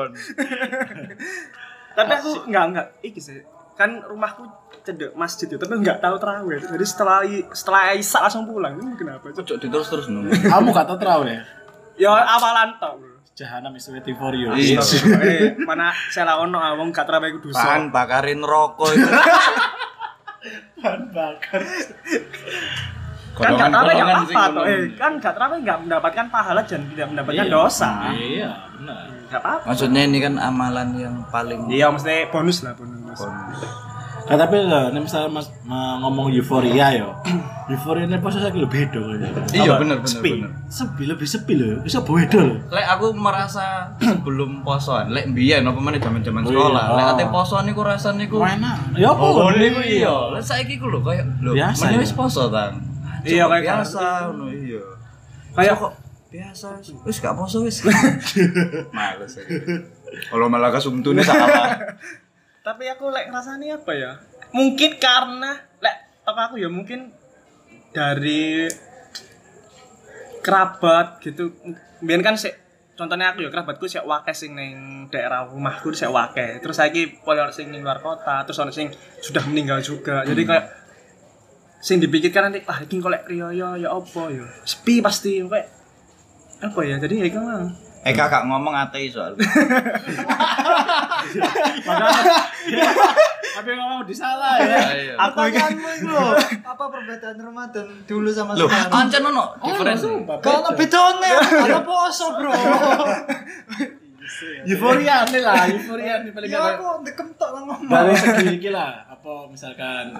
Tapi 1.93 2.11
aku 2.11 2.31
enggak 2.49 2.65
enggak 2.73 2.87
iki 3.05 3.19
sih 3.23 3.52
kan 3.73 4.05
rumahku 4.05 4.45
cedek 4.83 5.17
masjid 5.17 5.49
ya 5.49 5.57
tapi 5.57 5.81
enggak 5.81 5.97
tahu 5.97 6.15
terawih 6.21 6.61
jadi 6.61 6.85
setelah 6.85 7.25
setelah 7.55 7.81
Isa 7.97 8.21
langsung 8.21 8.45
pulang 8.45 8.77
ini 8.77 8.93
kenapa 8.93 9.33
Cuk? 9.33 9.41
cocok 9.45 9.57
diterus 9.57 9.87
terus 9.89 10.05
nunggu 10.11 10.29
Kamu 10.53 10.69
gak 10.69 10.85
tau 10.85 10.97
terawih? 10.99 11.41
ya 11.97 12.11
awalan 12.13 12.77
bro 12.77 13.13
Jahanam 13.33 13.73
is 13.73 13.89
waiting 13.89 14.13
for 14.13 14.29
you. 14.37 14.53
Iya. 14.53 14.77
Eh, 15.25 15.57
mana 15.65 15.89
saya 16.13 16.37
ono 16.37 16.61
awong 16.61 16.93
gak 16.93 17.09
terawih 17.09 17.33
ku 17.41 17.49
dosa 17.49 17.65
bahan 17.65 17.89
bakarin 17.89 18.45
rokok 18.45 18.93
itu 18.93 19.09
Bahan 20.83 21.01
bakar. 21.09 21.61
Kan 23.35 23.51
gak 23.51 23.67
terawih 23.67 23.93
gak 23.95 24.07
apa-apa 24.07 24.43
toh 24.47 24.63
eh 24.63 24.81
kan 24.93 25.11
gak 25.17 25.33
terawih 25.33 25.59
gak 25.59 25.77
mendapatkan 25.79 26.25
pahala 26.29 26.61
dan 26.61 26.81
tidak 26.87 27.07
mendapatkan 27.07 27.43
Iya. 27.43 27.51
dosa 27.51 27.91
Iya, 28.11 28.49
benar. 28.73 28.97
gak 29.27 29.39
apa-apa 29.39 29.65
maksudnya 29.65 30.01
ini 30.03 30.17
kan 30.19 30.33
amalan 30.35 30.87
yang 30.95 31.15
paling 31.27 31.59
iya 31.67 31.87
maksudnya 31.87 32.29
bonus 32.29 32.61
lah 32.61 32.73
bonus 32.73 32.99
bonus. 33.11 33.61
Nah, 34.23 34.39
tapi 34.39 34.55
lah, 34.55 34.87
ini 34.87 35.03
misalnya 35.03 35.27
mas 35.27 35.51
ma- 35.67 35.99
ngomong 35.99 36.31
euforia 36.31 36.95
yo. 36.95 37.11
euforia 37.67 38.07
ini 38.07 38.15
pas 38.17 38.31
saya 38.31 38.47
lebih 38.47 38.71
beda 38.87 39.03
kayaknya. 39.03 39.29
Iya 39.51 39.67
Apa? 39.67 39.79
bener 39.83 39.97
bener 39.99 40.07
Sepi. 40.07 40.29
bener. 40.31 40.51
Sepi 40.65 41.03
lebih 41.03 41.27
sepi 41.27 41.53
loh, 41.53 41.83
bisa 41.83 41.99
beda 41.99 42.39
loh. 42.39 42.55
Lek 42.71 42.87
aku 42.87 43.11
merasa 43.11 43.91
sebelum 43.99 44.63
posoan, 44.63 45.11
lek 45.11 45.27
mbiyen 45.27 45.67
apa 45.67 45.75
meneh 45.75 45.99
jaman-jaman 45.99 46.39
Oh, 46.39 46.49
sekolah, 46.49 46.83
iya. 46.85 46.95
lek 46.95 47.05
ate 47.11 47.23
posoan 47.27 47.63
niku 47.67 47.83
rasane 47.83 48.23
niku 48.23 48.39
Enak. 48.39 48.95
Ya 48.95 49.11
apa? 49.11 49.25
Oh, 49.27 49.51
niku 49.51 49.81
iya. 49.83 50.15
Lek 50.31 50.39
saiki 50.41 50.79
ku 50.79 50.87
lho 50.87 51.03
koyo 51.03 51.19
lho, 51.43 51.51
Biasa, 51.51 51.83
meneh 51.83 51.93
ya? 51.93 51.99
wis 51.99 52.13
poso 52.15 52.47
tang. 52.47 52.79
Iya, 53.23 53.47
Coba 53.47 53.55
kayak 53.59 53.63
biasa 53.63 54.03
ngono 54.29 54.45
iya. 54.51 54.83
Kayak 55.55 55.75
kok 55.79 55.93
biasa 56.33 56.67
wis 57.05 57.17
gak 57.21 57.35
poso 57.37 57.57
wis. 57.63 57.77
Males. 58.95 59.33
ya. 59.37 59.45
Kalau 60.29 60.47
malah 60.51 60.69
kasumtune 60.69 61.21
salah. 61.25 61.77
tapi 62.63 62.87
aku 62.87 63.11
lek 63.11 63.27
rasanya 63.27 63.75
apa 63.75 63.91
ya 63.91 64.11
mungkin 64.55 64.95
karena 64.95 65.51
lek 65.83 66.23
toko 66.23 66.39
aku 66.39 66.55
ya 66.55 66.71
mungkin 66.71 67.11
dari 67.91 68.71
kerabat 70.39 71.19
gitu 71.19 71.51
biar 71.99 72.23
kan 72.23 72.39
sih 72.39 72.55
contohnya 72.95 73.35
aku 73.35 73.43
ya 73.43 73.49
kerabatku 73.51 73.83
sih 73.83 73.99
wakil 73.99 74.31
sing 74.31 74.55
neng 74.55 75.09
daerah 75.11 75.43
rumahku 75.49 75.91
sih 75.91 76.07
wakil 76.07 76.63
terus 76.63 76.79
lagi 76.79 77.19
pola 77.19 77.51
sing 77.51 77.67
ning 77.67 77.83
luar 77.83 77.99
kota 77.99 78.47
terus 78.47 78.63
ono 78.63 78.71
sing 78.71 78.87
sudah 79.19 79.43
meninggal 79.49 79.83
juga 79.83 80.23
jadi 80.23 80.41
kayak 80.47 80.65
sing 81.83 81.99
dipikirkan 81.99 82.47
nanti 82.47 82.63
ah 82.63 82.79
ini 82.79 82.95
kolek 82.97 83.27
riyo 83.27 83.51
ya 83.51 83.75
apa 83.91 84.23
ya 84.31 84.47
sepi 84.63 85.03
pasti 85.03 85.43
kayak 85.43 85.67
apa 86.63 86.79
ya 86.81 86.95
jadi 86.97 87.27
ya 87.27 87.39
lah 87.39 87.67
Eh 88.03 88.11
kakak 88.11 88.43
ngomong 88.43 88.75
ateis 88.75 89.15
soal. 89.15 89.31
Tapi 93.53 93.69
ngomong 93.71 94.03
disalah 94.03 94.59
ya. 94.59 94.75
Iya. 94.91 95.13
aku 95.15 95.39
ini 95.39 95.55
Pertanyaanmu 95.55 95.89
itu 95.93 96.07
loh, 96.09 96.35
apa 96.67 96.83
perbedaan 96.91 97.37
Ramadan 97.39 97.87
dulu 98.03 98.27
sama 98.27 98.59
Loh, 98.59 98.67
sekarang? 98.67 98.91
ancen 98.91 99.23
ono 99.23 99.45
diferensi. 99.55 100.07
Kalau 100.43 100.71
bedone, 100.75 101.31
ada 101.63 101.79
poso 101.79 102.25
bro. 102.35 102.51
Euforia 104.65 105.23
nih 105.23 105.39
lah, 105.39 105.63
euforia 105.69 106.19
nih 106.19 106.31
paling 106.35 106.49
Ya 106.49 106.59
aku 106.75 107.07
dekem 107.07 107.27
tok 107.35 107.49
nang 107.53 107.63
ngomong. 107.69 107.87
dari 107.87 108.15
segi 108.15 108.47
iki 108.57 108.67
lah 108.67 109.05
apa 109.05 109.47
misalkan 109.47 110.11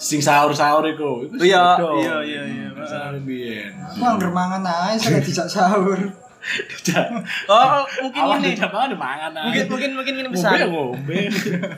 sing 0.00 0.24
sahur-sahur 0.24 0.80
iku 0.88 1.28
sing 1.36 1.52
Iya, 1.52 1.76
beda. 1.76 1.88
iya, 2.00 2.16
iya, 2.24 2.42
iya. 2.48 2.68
misalkan 2.72 3.20
biyen 3.28 3.72
Wah, 4.00 4.16
ngermangan 4.16 4.62
aja 4.64 4.96
saya 4.96 5.20
dijak 5.20 5.48
sahur. 5.52 6.00
oh 7.52 7.84
mungkin 8.00 8.20
awak 8.24 8.40
ini 8.40 8.56
tidak 8.56 8.72
mangan 8.72 8.96
mangan 8.96 9.30
mungkin 9.44 9.68
mungkin 9.68 9.90
mungkin 9.92 10.14
ini 10.24 10.28
ya 10.32 10.66
ngombe 10.72 11.28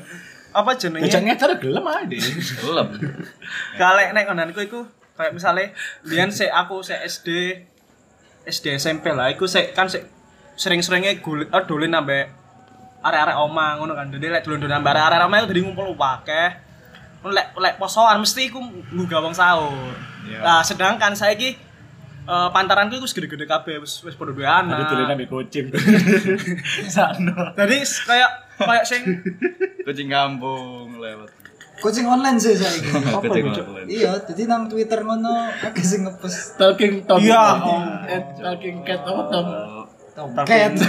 apa 0.59 0.71
jenenge 0.77 1.09
Jangan 1.09 1.27
ngedar 1.33 1.51
gelem 1.59 1.85
aja 1.89 2.05
deh. 2.07 2.21
Gelem. 2.61 2.89
Kalek 3.81 4.09
nek 4.13 4.25
kondanku 4.29 4.61
iku 4.63 4.81
kayak 5.17 5.33
misalnya 5.33 5.73
biyen 6.05 6.29
sik 6.29 6.53
aku 6.53 6.85
sik 6.85 7.01
SD 7.09 7.29
SD 8.45 8.77
SMP 8.77 9.11
lah 9.17 9.33
iku 9.33 9.49
sik 9.49 9.73
kan 9.73 9.89
sik 9.89 10.05
sering-seringnya 10.61 11.19
gulit 11.25 11.49
oh, 11.51 11.65
dolen 11.65 11.97
ambek 11.97 12.29
arek-arek 13.03 13.37
omah 13.41 13.81
ngono 13.81 13.97
kan. 13.97 14.13
Dadi 14.13 14.29
lek 14.29 14.45
dolen-dolen 14.45 14.79
ambek 14.79 14.93
arek-arek 14.93 15.27
omah 15.27 15.37
iku 15.41 15.49
dadi 15.51 15.61
ngumpul 15.65 15.97
akeh. 15.97 16.49
Lek 17.25 17.55
lek 17.55 17.75
posoan 17.77 18.19
mesti 18.19 18.47
iku 18.47 18.59
nggugah 18.89 19.21
wong 19.21 19.31
sahur. 19.33 19.95
Nah, 20.25 20.61
sedangkan 20.61 21.13
saiki 21.13 21.55
eh 22.23 22.49
pantaranku 22.49 22.95
iku 22.95 23.03
wis 23.03 23.13
gede-gede 23.13 23.45
kabeh 23.45 23.79
wis 23.79 23.99
wis 24.01 24.15
padha 24.15 24.31
duwe 24.31 24.43
anak. 24.43 24.87
tulen 24.87 25.07
ambek 25.09 25.27
kucing. 25.27 25.71
Sano. 26.89 27.51
Dadi 27.53 27.79
s- 27.79 28.03
kayak 28.03 28.31
kayak 28.57 28.85
sing 28.85 29.03
Kucing 29.87 30.07
kampung 30.07 30.95
lewat. 30.97 31.31
Kucing 31.79 32.07
online 32.07 32.39
sih 32.39 32.55
saya 32.55 32.71
ini. 32.73 32.87
Itu, 32.95 33.27
Cuk? 33.51 33.67
online. 33.67 33.89
Iya, 33.89 34.13
jadi 34.23 34.47
nang 34.47 34.71
Twitter 34.71 35.03
ngono 35.03 35.31
akeh 35.51 35.83
sing 35.83 36.07
ngepost 36.07 36.55
Talking 36.55 37.03
Tom. 37.03 37.19
Iya. 37.19 37.43
Eh, 38.07 38.21
Talking 38.37 38.83
cat 38.83 39.03
apa 39.03 39.23
Tom? 39.27 39.47
Tomcat. 40.15 40.73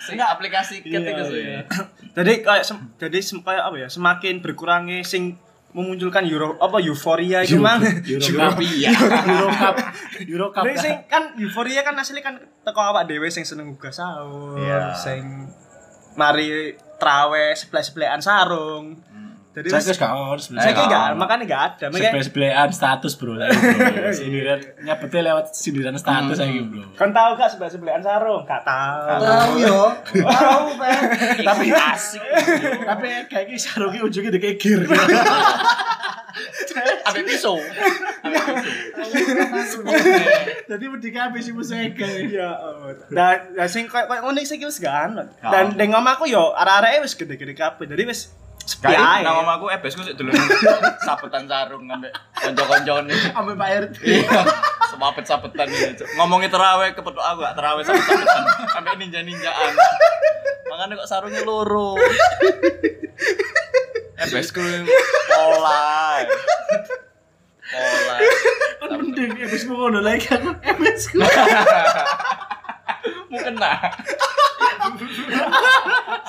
Sing 0.00 0.16
aplikasi 0.16 0.80
Iya, 0.80 0.98
iku 0.98 1.22
sih. 1.26 1.40
iya. 1.44 1.60
jadi 2.16 2.32
kayak 2.40 2.64
sem- 2.64 2.88
jadi 2.96 3.18
sem- 3.20 3.40
kayak 3.40 3.62
apa 3.62 3.76
ya 3.76 3.88
semakin 3.88 4.40
berkurangnya 4.40 5.00
sing 5.02 5.36
memunculkan 5.70 6.26
euro 6.26 6.58
apa 6.58 6.80
euforia 6.80 7.40
itu 7.40 7.54
mang 7.56 7.78
Eurocup. 7.78 8.58
Iya. 8.58 8.90
Eurocup. 8.90 9.74
Eurocup. 10.24 10.62
Jadi 10.64 10.76
sing 10.76 10.94
kan 11.06 11.36
euforia 11.36 11.80
kan 11.80 11.94
asli 11.94 12.18
kan 12.18 12.34
teko 12.60 12.80
awak 12.82 13.06
dhewe 13.06 13.28
sing 13.28 13.44
seneng 13.44 13.70
buka 13.70 13.88
sahur, 13.88 14.58
Iya. 14.58 14.90
sing 14.92 15.46
mari 16.12 16.74
trawe 16.96 17.54
sebelah-sebelahan 17.54 18.18
sarung. 18.18 18.98
Jadi 19.50 19.66
Saya 19.66 19.82
wis 19.82 19.98
gak 19.98 20.14
sebenarnya. 20.38 20.62
saya 20.62 20.78
enggak, 20.78 21.06
makanya 21.18 21.42
enggak 21.42 21.62
ada. 21.74 21.84
Makanya 21.90 22.06
Sebelah-sebelahan 22.14 22.70
status 22.70 23.12
bro. 23.18 23.34
saya. 23.34 23.50
Sindiran 24.14 24.62
nyebutnya 24.86 25.20
lewat 25.26 25.44
sindiran 25.58 25.98
status 25.98 26.38
saya 26.38 26.54
bro. 26.62 26.86
kan 26.94 27.10
tahu 27.10 27.34
gak 27.34 27.50
sebelah-sebelahan 27.50 27.98
sarung? 27.98 28.46
Gak 28.46 28.62
tahu. 28.62 29.18
Tahu 29.18 29.52
yo. 29.58 29.90
Tahu, 30.22 30.64
Pak. 30.78 30.90
Tapi 31.50 31.66
asik. 31.66 32.22
Tapi 32.86 33.06
kayak 33.26 33.44
gini 33.50 33.58
sarungnya 33.58 34.06
ujungnya 34.06 34.38
kayak 34.38 34.62
gear. 34.62 34.86
Ambek 37.10 37.26
pisau. 37.26 37.58
Jadi 40.70 40.84
mending 40.86 41.14
habis 41.18 41.50
sih 41.50 41.54
musik 41.54 41.98
Ya. 42.30 42.54
Dan 43.10 43.58
dan 43.58 43.66
sing 43.66 43.90
koyo 43.90 44.06
ngono 44.06 44.38
sing 44.46 44.62
wis 44.62 44.78
gak 44.78 45.10
anut. 45.10 45.26
Dan 45.42 45.74
ning 45.74 45.90
omahku 45.90 46.30
yo 46.30 46.54
arek-areke 46.54 47.02
wis 47.02 47.18
gede-gede 47.18 47.58
kabeh. 47.58 47.90
Jadi 47.90 48.06
wis 48.06 48.30
Kayak 48.80 49.00
ae. 49.00 49.20
nang 49.26 49.44
omaku 49.44 49.68
ebes 49.68 49.92
ku 49.92 50.00
sik 50.06 50.16
dulu 50.16 50.30
sabetan 51.06 51.44
sarung 51.50 51.84
ambek 51.90 52.12
kanca-kancane. 52.32 53.12
Sampai 53.32 53.54
Pak 53.56 53.68
RT. 53.88 53.96
Iya. 54.04 54.40
Sabet-sabetan 54.90 55.66
gitu. 55.68 56.04
Ngomongin 56.16 56.52
terawih 56.52 56.92
kepethuk 56.92 57.20
aku 57.20 57.40
gak 57.44 57.56
terawih 57.56 57.82
sabet-sabetan 57.84 58.42
sampai 58.72 58.94
ninja-ninjaan. 59.00 59.72
Makanya 60.70 61.00
kok 61.02 61.08
sarungnya 61.10 61.42
loro. 61.44 61.96
Ebes 64.20 64.52
ku 64.52 64.60
pola. 65.28 66.24
Pola. 67.70 68.16
Kan 68.80 68.90
mending 68.96 69.30
habis 69.40 69.62
mau 69.68 69.88
ngono 69.88 70.00
lagi 70.04 70.24
kan 70.28 70.60
MS 70.62 71.02
ku. 71.10 71.18
Mau 73.30 73.38
kena. 73.40 73.72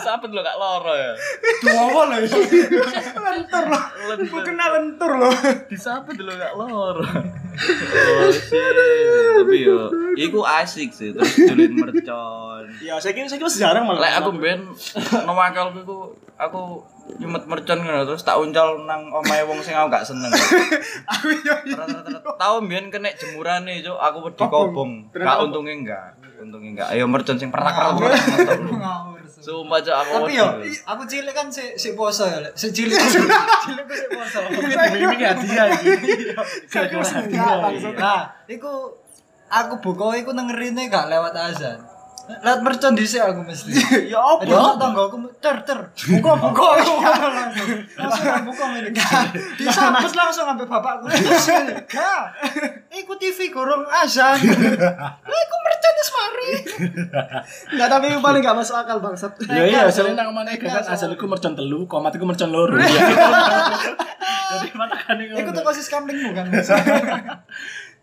Sabet 0.01 0.32
lo 0.34 0.42
gak 0.44 0.58
loro 0.60 0.94
ya. 0.94 1.13
Dua 1.63 2.01
lho. 2.10 2.16
Lentur 3.22 3.63
lho. 3.68 3.80
Ku 4.28 4.38
kena 4.44 4.66
lentur 4.75 5.12
lho. 5.18 5.32
Disabet 5.72 6.20
lo 6.20 6.32
gak 6.36 6.54
loro. 6.60 7.01
Oh. 7.01 8.32
Tapi 9.42 9.58
yo, 9.60 9.92
iku 10.16 10.40
asik 10.48 10.96
sih 10.96 11.12
terus 11.12 11.36
julid 11.36 11.75
mercon. 11.75 12.66
Ya 12.80 12.96
saya 12.98 13.12
kira 13.12 13.28
saya 13.28 13.44
kira 13.44 13.51
jarang 13.51 13.84
malah. 13.86 14.08
Lek 14.08 14.13
aku 14.24 14.30
ben 14.40 14.72
nomakalku 15.28 15.84
iku 15.84 15.98
aku 16.40 16.82
nyumet 17.20 17.44
mercon 17.50 17.84
ngono 17.84 18.08
terus 18.08 18.24
tak 18.24 18.39
uncal 18.39 18.88
nang 18.88 19.12
omahe 19.12 19.44
wong 19.44 19.60
sing 19.60 19.75
aku 19.75 19.91
gak 19.91 20.08
seneng. 20.08 20.32
aku 21.12 21.27
yo 21.44 21.56
Tahu 22.38 22.56
mbiyen 22.63 22.88
kena 22.88 23.12
jemurane 23.18 23.84
cuk, 23.84 23.98
aku 23.98 24.18
wedi 24.30 24.44
Kobong. 24.46 24.91
Gak 25.12 25.25
apa? 25.25 25.44
untungnya 25.44 25.74
enggak. 25.75 26.08
Untungnya 26.39 26.70
enggak. 26.80 26.88
Ayo 26.96 27.03
mercon 27.10 27.36
sing 27.36 27.51
pernah 27.51 27.74
Ngawur. 27.74 28.12
Sumpah 29.41 29.80
cuk 29.82 29.96
aku. 29.96 30.13
Tapi 30.22 30.34
yo, 30.38 30.48
aku 30.86 31.01
cilik 31.10 31.34
kan 31.34 31.50
si 31.50 31.74
si 31.74 31.98
poso 31.98 32.30
ya, 32.30 32.39
Lek. 32.46 32.53
si 32.53 32.70
cilik. 32.70 32.94
cilik 33.65 33.86
ku 33.89 33.94
si 33.98 34.06
poso. 34.13 34.39
Mimik 34.48 35.20
hadiah 35.20 35.68
iki. 35.74 35.91
Nah, 38.01 38.30
iku 38.46 38.94
aku 39.51 39.74
buka 39.84 40.15
iku 40.15 40.32
dengerine 40.32 40.88
gak 40.88 41.10
lewat 41.10 41.34
azan. 41.36 41.91
Lewat 42.30 42.60
mercon 42.62 42.94
dhisik 42.94 43.22
aku 43.22 43.42
mesti. 43.42 43.74
ya 44.13 44.20
apa? 44.22 44.46
Ada 44.46 44.54
orang 44.54 44.78
tangga 44.78 45.01
aku 45.10 45.18
ter 45.42 45.58
ter. 45.66 45.80
Buka 46.18 46.32
buka. 46.38 46.66
Langsung 46.82 46.98
langsung 47.98 48.46
buka 48.46 48.66
ini. 48.78 48.90
Disambut 49.58 50.13
langsung 50.13 50.46
sampai 50.46 50.66
bapakku. 50.70 51.06
Gak 51.96 52.24
iku 52.94 53.13
TV 53.18 53.50
gorong 53.50 53.84
azan. 53.90 54.38
Iku 54.38 55.56
mercon 55.66 55.94
wis 55.98 56.12
mari. 56.13 56.50
Enggak 57.74 57.90
tapi 57.90 58.06
paling 58.22 58.42
enggak 58.46 58.58
masuk 58.58 58.75
akal 58.78 58.98
bangsat. 59.01 59.34
Ya 59.50 59.63
iya, 59.66 59.82
sering 59.90 60.13
nang 60.13 60.32
mana 60.32 60.54
kan 60.56 60.86
asal 60.86 61.12
iku 61.13 61.25
mercon 61.25 61.58
telu, 61.58 61.90
komat 61.90 62.13
iku 62.16 62.25
mercon 62.30 62.54
loro. 62.54 62.78
Jadi 64.51 64.68
mata 64.75 64.98
kan 65.00 65.16
iku. 65.16 65.34
iku 65.40 65.50
tuh 65.56 65.63
kosis 65.63 65.88
kamlingmu 65.88 66.36
kan 66.36 66.46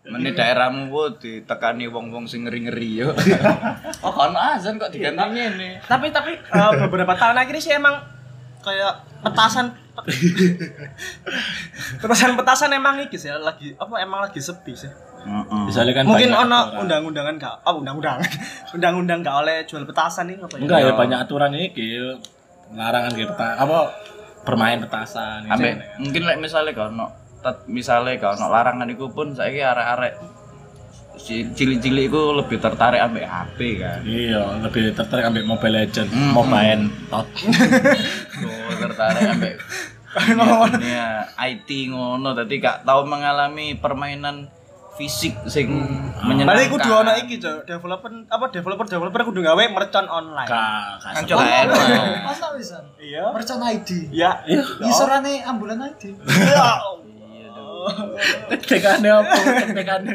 Mene 0.09 0.33
daerahmu 0.33 0.89
wo 0.89 1.13
ditekani 1.13 1.85
wong-wong 1.85 2.25
sing 2.25 2.49
ngeri-ngeri 2.49 3.05
yo. 3.05 3.09
Oh, 4.05 4.15
kan 4.15 4.31
azan 4.31 4.79
kok 4.79 4.89
diganti 4.89 5.21
ngene. 5.21 5.83
Tapi 5.83 6.09
tapi 6.09 6.33
eh, 6.33 6.71
beberapa 6.87 7.13
tahun 7.13 7.35
akhir 7.35 7.53
ini 7.53 7.61
sih 7.61 7.73
emang 7.75 7.99
kayak 8.63 9.03
petasan 9.23 9.75
petasan 12.01 12.39
petasan 12.39 12.71
emang 12.71 12.95
iki 13.03 13.19
sih 13.19 13.31
lagi 13.31 13.75
apa 13.75 13.93
emang 13.99 14.23
lagi 14.23 14.39
sepi 14.39 14.73
sih. 14.75 14.91
Heeh. 15.19 15.63
Misalnya 15.67 15.99
kan 15.99 16.03
Mungkin 16.07 16.31
ono 16.31 16.59
undang-undangan 16.79 17.35
gak 17.35 17.55
oh 17.67 17.83
undang-undang 17.83 18.23
undang-undang 18.75 19.19
gak 19.19 19.35
oleh 19.43 19.57
jual 19.67 19.83
petasan 19.83 20.31
nih 20.31 20.39
apa 20.39 20.55
ya? 20.55 20.61
Enggak 20.63 20.79
ya 20.79 20.91
banyak 20.95 21.19
aturan 21.19 21.51
iki 21.59 21.87
larangan 22.71 23.11
kayak 23.11 23.35
peta 23.35 23.47
apa 23.59 23.79
bermain 24.47 24.79
petasan 24.79 25.43
gitu. 25.43 25.53
Ambek 25.59 25.73
mungkin 25.99 26.21
lek 26.23 26.37
misale 26.39 26.71
kono 26.71 27.11
tet 27.39 27.57
misale 27.65 28.17
kono 28.17 28.45
larangan 28.47 28.87
iku 28.87 29.07
pun 29.09 29.31
saiki 29.31 29.61
arek-arek 29.61 30.13
si- 31.15 31.47
cilik-cilik 31.49 32.07
iku 32.07 32.31
lebih 32.33 32.57
tertarik 32.57 32.99
ambek 32.99 33.23
HP 33.23 33.57
kan. 33.77 33.99
Iya, 34.03 34.59
lebih 34.59 34.95
tertarik 34.95 35.25
ambil 35.25 35.43
Mobile 35.45 35.75
Legend, 35.77 36.07
Hmm. 36.09 36.31
Mobile 36.31 36.87
Tot. 37.07 37.27
Tertarik 38.79 39.23
ambek 39.29 39.55
dunia 40.09 41.27
IT 41.37 41.69
ngono 41.91 42.33
dadi 42.33 42.57
gak 42.57 42.81
tau 42.81 43.05
mengalami 43.05 43.77
permainan 43.77 44.49
fisik 44.97 45.31
sing 45.47 45.69
menyenangkan. 46.19 46.59
Berarti 46.59 46.73
kudu 46.75 46.89
ono 46.91 47.11
iki, 47.15 47.35
Cok. 47.39 47.63
Developer 47.63 48.11
apa 48.27 48.45
developer 48.51 48.85
developer 48.85 49.21
kudu 49.23 49.39
gawe 49.39 49.63
merchant 49.71 50.11
online. 50.11 50.49
Kan 50.49 51.23
coba 51.23 51.43
enak. 51.45 51.79
Masa 52.25 52.51
bisa? 52.51 52.83
Iya. 52.99 53.31
Merchant 53.31 53.63
ID. 53.63 54.11
Ya. 54.11 54.43
Iya. 54.43 54.59
Isorane 54.83 55.39
ambulan 55.41 55.79
ID. 55.87 56.19
Ya. 56.27 56.83
Tekane 58.69 59.09
apa? 59.09 59.35
Tekane. 59.73 60.13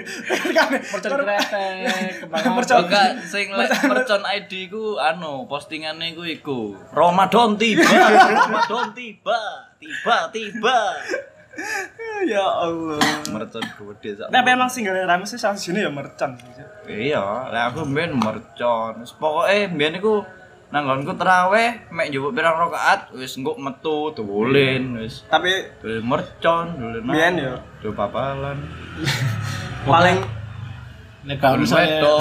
Mercon 0.93 1.13
kretek, 1.21 2.11
kembang 2.25 2.45
Mercon. 2.57 2.79
Enggak, 2.87 3.11
sing 3.27 3.47
mercon 3.89 4.23
ID 4.23 4.53
ku 4.71 4.99
anu, 4.99 5.49
postingane 5.51 6.15
ku 6.15 6.23
iku. 6.25 6.75
Ramadan 6.93 7.57
tiba, 7.59 7.85
Ramadan 8.43 8.95
tiba, 8.95 9.41
tiba 9.79 10.17
tiba. 10.31 10.79
Ya 12.27 12.43
Allah. 12.43 12.99
Mercon 13.31 13.63
gede 13.63 14.11
sak. 14.19 14.29
Tapi 14.31 14.49
emang 14.51 14.71
sing 14.71 14.87
gak 14.87 15.07
rame 15.07 15.25
sih 15.27 15.39
salah 15.39 15.59
sini 15.59 15.83
ya 15.83 15.91
Cok. 15.91 16.31
Iya, 16.91 17.51
lek 17.53 17.63
aku 17.73 17.87
mbiyen 17.87 18.19
mercon. 18.19 19.03
Pokoke 19.19 19.71
mbiyen 19.71 19.99
iku 20.03 20.27
nanggonku 20.75 21.15
terawih 21.15 21.87
mek 21.95 22.11
njupuk 22.11 22.35
pirang 22.35 22.59
rakaat 22.59 23.15
wis 23.15 23.39
engko 23.39 23.55
metu 23.55 24.11
dolen 24.11 24.99
wis. 24.99 25.23
Tapi 25.31 25.71
Dolen 25.79 26.03
mercon, 26.03 26.75
dolen. 26.75 27.07
Mbiyen 27.07 27.35
yo. 27.39 27.55
Do 27.79 27.95
papalan. 27.95 28.59
paling 29.87 30.19
Nek 31.25 31.41
kalau 31.41 31.57
misalnya, 31.57 32.05
Wedok. 32.05 32.21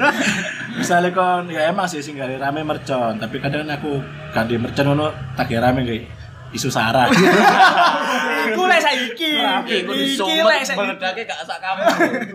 misalnya 0.80 1.12
kon 1.12 1.44
ya 1.52 1.68
emang 1.68 1.84
sih 1.84 2.00
sing 2.00 2.16
gak 2.16 2.40
rame 2.40 2.64
mercon, 2.64 3.20
tapi 3.20 3.36
kadang 3.36 3.68
aku 3.68 4.00
gak 4.32 4.48
di 4.48 4.56
mercon 4.56 4.88
ngono 4.88 5.12
tak 5.36 5.52
gak 5.52 5.60
rame 5.60 5.84
kayak 5.84 6.08
isu 6.56 6.72
sarah. 6.72 7.12
iku 8.50 8.62
lek 8.68 8.80
saiki. 8.82 9.32
Iku 9.64 9.92
Iki 9.94 10.36
lek 10.44 10.60
saiki. 10.66 10.78
beledake 10.80 11.22
gak 11.24 11.40
sak 11.46 11.58
kamu, 11.62 11.82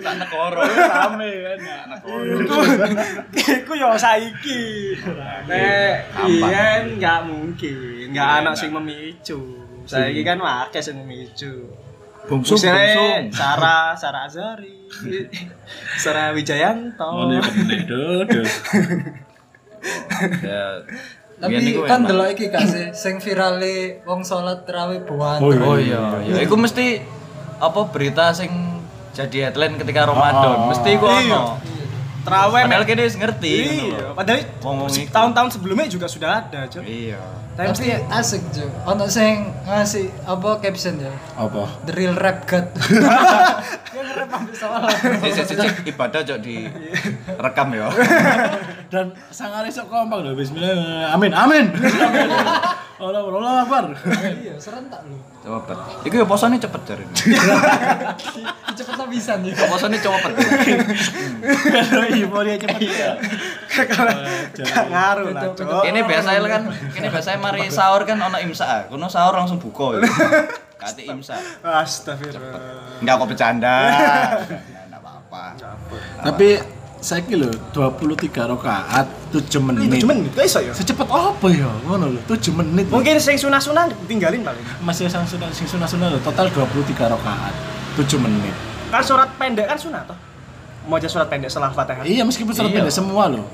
sak 0.02 0.16
negara. 0.18 0.62
rame 0.66 1.32
kan. 1.46 1.60
Iku 3.36 3.72
yo 3.76 3.90
saiki. 3.94 4.96
Nek 5.50 5.94
iya 6.26 6.84
enggak 6.86 7.20
mungkin, 7.30 8.10
enggak 8.10 8.28
ana 8.42 8.52
sing 8.58 8.70
memicu. 8.74 9.40
Saiki 9.86 10.22
kan 10.26 10.42
akeh 10.42 10.82
sing 10.82 10.98
memicu. 11.02 11.70
Bungsung. 12.30 12.62
Misalnya 12.62 13.26
Sarah, 13.34 13.98
Sarah 13.98 14.30
Azari, 14.30 14.86
Sarah 15.98 16.30
Wijayanto. 16.36 17.10
Ngono 17.10 17.42
ya 17.42 17.42
bener 17.42 17.80
dodo. 17.90 18.42
Ya. 20.46 20.84
Tapi 21.40 21.72
kan 21.88 22.04
delok 22.04 22.36
iki 22.36 22.52
gak 22.52 22.68
sih 22.68 22.86
sing 22.92 23.16
virale 23.24 24.04
wong 24.04 24.28
salat 24.28 24.68
tarawih 24.68 25.08
buan. 25.08 25.40
Oh, 25.40 25.52
Oh 25.56 25.78
iya, 25.80 26.20
ya 26.28 26.44
iku 26.44 26.60
mesti 26.60 27.00
apa 27.60 27.88
berita 27.88 28.36
sing 28.36 28.52
jadi 29.16 29.50
headline 29.50 29.80
ketika 29.80 30.08
Ramadan. 30.08 30.68
Oh. 30.68 30.68
Mesti 30.72 30.90
iku 30.96 31.08
Iya. 31.08 31.20
ono. 31.32 31.44
Terawih 32.20 32.68
Padahal 32.68 32.84
kene 32.84 33.02
wis 33.08 33.16
ngerti 33.16 33.56
Iya, 33.88 34.12
padahal 34.12 34.44
tahun-tahun 35.08 35.50
sebelumnya 35.56 35.88
juga 35.88 36.06
sudah 36.12 36.44
ada, 36.44 36.68
Cok. 36.68 36.84
Iya. 36.84 37.24
Tapi 37.60 37.92
asik 38.08 38.40
jo. 38.56 38.64
Ono 38.88 39.04
sing 39.12 39.52
ngasih 39.68 40.08
apa 40.24 40.64
caption 40.64 40.96
ya? 40.96 41.12
Apa? 41.36 41.84
The 41.84 41.92
real 41.92 42.16
rap 42.16 42.48
god. 42.48 42.72
Yang 43.92 44.10
rap 44.16 44.30
ambil 44.32 44.56
sik 45.36 45.60
sik 45.60 45.84
ibadah 45.92 46.24
cok 46.24 46.40
di 46.40 46.72
rekam 47.36 47.76
ya. 47.76 47.92
Dan 48.94 49.12
sangat 49.28 49.68
esok 49.68 49.92
kompak 49.92 50.24
loh 50.24 50.40
bismillah. 50.40 51.12
Amin, 51.12 51.36
amin. 51.36 51.68
Allah 53.00 53.24
Allah 53.24 53.64
Akbar. 53.64 53.96
Iya, 54.44 54.60
serentak 54.60 55.08
lho. 55.08 55.16
Cepet. 55.40 55.78
Iku 56.04 56.16
ya 56.20 56.28
posone 56.28 56.60
cepet 56.60 56.82
jare. 56.84 57.08
Cepet 58.78 59.00
bisa 59.08 59.40
nih. 59.40 59.56
Posone 59.56 59.96
cepet. 59.96 60.32
Kalau 60.36 62.44
dia 62.44 62.60
cepet 62.60 62.92
ya. 62.92 63.16
Gak 63.70 64.86
ngaruh 64.90 65.30
lah, 65.32 65.44
Cok. 65.54 65.82
Kene 65.86 66.02
biasa 66.04 66.30
kan, 66.42 66.64
kene 66.92 67.08
biasa 67.14 67.38
mari 67.38 67.70
sahur 67.70 68.02
kan 68.04 68.18
ono 68.18 68.38
imsak. 68.42 68.90
Kuno 68.90 69.06
sahur 69.06 69.38
langsung 69.38 69.62
buka 69.62 69.98
ya. 69.98 70.10
Kate 70.80 71.06
imsak. 71.06 71.40
Astagfirullah. 71.62 73.00
Enggak 73.04 73.14
kok 73.20 73.28
bercanda. 73.30 73.76
Enggak 74.50 75.00
apa-apa. 75.00 75.42
Tapi 76.26 76.50
saya 77.00 77.24
kira 77.24 77.48
loh 77.48 77.56
23 77.72 78.28
rakaat 78.28 79.08
7 79.32 79.48
menit. 79.64 80.04
Cuman 80.04 80.28
kok 80.36 80.44
iso 80.44 80.60
ya? 80.60 80.76
Secepat 80.76 81.08
apa 81.08 81.48
ya? 81.48 81.72
Ngono 81.88 82.12
loh, 82.12 82.22
7 82.28 82.52
menit. 82.60 82.92
Mungkin 82.92 83.16
sing 83.24 83.40
sunah-sunah 83.40 83.88
tinggalin 84.04 84.44
paling. 84.44 84.64
masih 84.84 85.08
sang 85.08 85.24
sunah 85.24 85.48
sing 85.56 85.64
sunah 85.64 85.88
sunah 85.88 86.12
loh, 86.12 86.20
total 86.20 86.52
23 86.52 87.08
rakaat 87.08 87.54
7 87.96 88.20
menit. 88.20 88.52
Kan 88.90 89.04
surat 89.06 89.30
pendek 89.38 89.70
kan 89.70 89.78
sunah 89.80 90.02
toh. 90.04 90.18
Mau 90.90 90.98
aja 90.98 91.06
surat 91.06 91.30
pendek 91.30 91.48
setelah 91.54 91.70
Fatihah. 91.72 92.04
Iya 92.04 92.26
meskipun 92.26 92.52
surat 92.52 92.72
Iya. 92.74 92.82
pendek 92.82 92.94
semua 92.96 93.30
loh. 93.30 93.46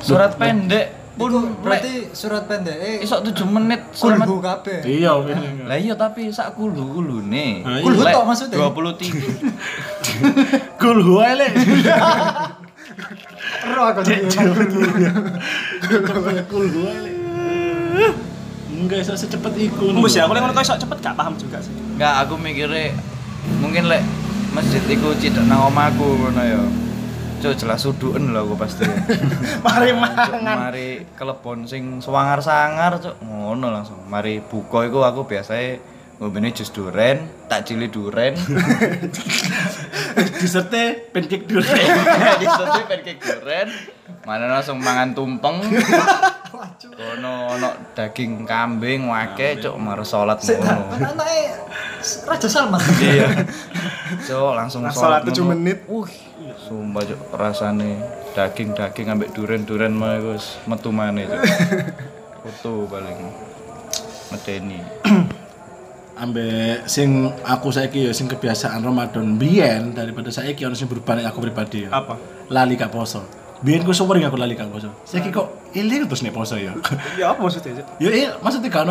Surat 0.00 0.32
pendek 0.36 0.92
pun 1.16 1.32
berarti 1.64 2.12
surat 2.12 2.44
pendek 2.44 2.76
eh 2.76 3.00
isok 3.00 3.32
7 3.32 3.48
menit 3.48 3.80
selamat 3.96 4.28
kulhu 4.28 4.44
kabeh. 4.44 4.84
Iya. 4.84 5.16
Lah 5.64 5.80
iya 5.80 5.96
tapi 5.96 6.28
sak 6.28 6.52
kulu-kulu 6.52 7.24
nih. 7.24 7.64
Ah, 7.64 7.80
iya. 7.80 7.84
Kulhu 7.88 8.04
Lek 8.04 8.12
tok 8.12 8.28
maksudnya? 8.28 8.60
23. 8.60 10.76
Cool 10.76 10.98
gue 11.00 11.28
le. 11.40 11.48
Ero 13.64 13.82
aku 13.88 14.04
Cool 16.52 16.68
gue 16.68 16.92
le. 17.00 17.10
Enggak 18.76 19.08
bisa 19.08 19.16
secepat 19.16 19.56
iku. 19.56 19.96
Mbus 19.96 20.20
ya, 20.20 20.28
aku 20.28 20.36
lek 20.36 20.44
ngono 20.44 20.52
kok 20.52 20.68
iso 20.68 20.76
cepet 20.76 21.00
gak 21.00 21.16
paham 21.16 21.32
juga 21.40 21.64
sih. 21.64 21.72
Enggak, 21.96 22.28
aku 22.28 22.36
mikirnya 22.36 22.92
mungkin 23.64 23.88
lek 23.88 24.04
masjid 24.52 24.84
iku 24.84 25.16
cidek 25.16 25.48
nang 25.48 25.72
omahku 25.72 26.04
ngono 26.04 26.44
ya. 26.44 26.60
Cuk 27.36 27.52
jelas 27.52 27.84
suduken 27.84 28.32
lho 28.32 28.48
aku 28.48 28.54
pasti. 28.56 28.88
Mari 29.66 29.92
mangan. 29.92 30.56
mari 30.56 31.04
kelepon 31.20 31.68
sing 31.68 32.00
sewangar-sangar 32.00 32.96
cuk 32.96 33.16
ngono 33.20 33.68
langsung. 33.68 34.00
Mari 34.08 34.40
buka 34.40 34.88
iku 34.88 35.04
aku 35.04 35.28
biasanya 35.28 35.76
ngombene 36.16 36.48
jus 36.56 36.72
duren, 36.72 37.28
tak 37.44 37.68
cili 37.68 37.92
duren. 37.92 38.32
Dessertnya 40.40 40.96
pancake 41.12 41.44
dulu. 41.44 41.60
Disusul 42.40 42.82
pancake 42.88 43.20
duren. 43.20 43.68
Mana 44.28 44.48
langsung 44.48 44.80
mangan 44.80 45.12
tumpeng. 45.12 45.60
Kono 46.96 47.52
ono 47.52 47.68
daging 47.92 48.48
kambing 48.48 49.12
wake 49.12 49.60
cuk 49.60 49.76
mar 49.76 50.00
salat 50.08 50.40
ngono. 50.40 50.88
Anake 51.04 51.40
Raja 52.24 52.48
Salman. 52.48 52.80
Iya. 53.02 53.44
Cuk, 54.24 54.52
langsung 54.56 54.82
salat 54.88 55.26
sholat 55.26 55.36
7 55.36 55.36
ngono. 55.36 55.52
menit. 55.52 55.78
Wih, 55.84 56.14
sumpah 56.66 57.02
cuk 57.06 57.20
rasane 57.38 58.02
daging-daging 58.34 59.06
ambek 59.06 59.30
duren-duren 59.30 59.94
mah 59.94 60.18
wis 60.18 60.58
metu 60.66 60.90
maneh 60.90 61.30
cuk. 61.30 61.42
Foto 62.42 62.90
paling 62.90 63.18
medeni. 64.34 64.82
Ambek 66.16 66.88
sing 66.88 67.28
aku 67.44 67.68
saiki 67.68 68.08
ya 68.08 68.12
sing 68.16 68.24
kebiasaan 68.24 68.80
Ramadan 68.80 69.36
biyen 69.36 69.92
daripada 69.92 70.32
saiki 70.32 70.64
ono 70.64 70.72
sing 70.72 70.88
berubah 70.88 71.20
aku 71.22 71.44
pribadi 71.44 71.84
ya. 71.84 71.92
Apa? 71.92 72.16
Lali 72.48 72.74
gak 72.74 72.88
poso. 72.88 73.20
Biyen 73.60 73.84
ku 73.84 73.92
sering 73.92 74.24
aku 74.24 74.40
lali 74.40 74.56
gak 74.56 74.72
poso. 74.72 74.96
Saiki 75.04 75.28
kok 75.28 75.65
iling 75.76 76.08
terus 76.08 76.24
nek 76.24 76.32
poso 76.32 76.56
ya. 76.56 76.72
Ya 77.14 77.32
apa 77.32 77.38
maksudnya? 77.38 77.84
Ya 78.00 78.10
iya, 78.10 78.30
maksudnya 78.40 78.72
kan 78.72 78.88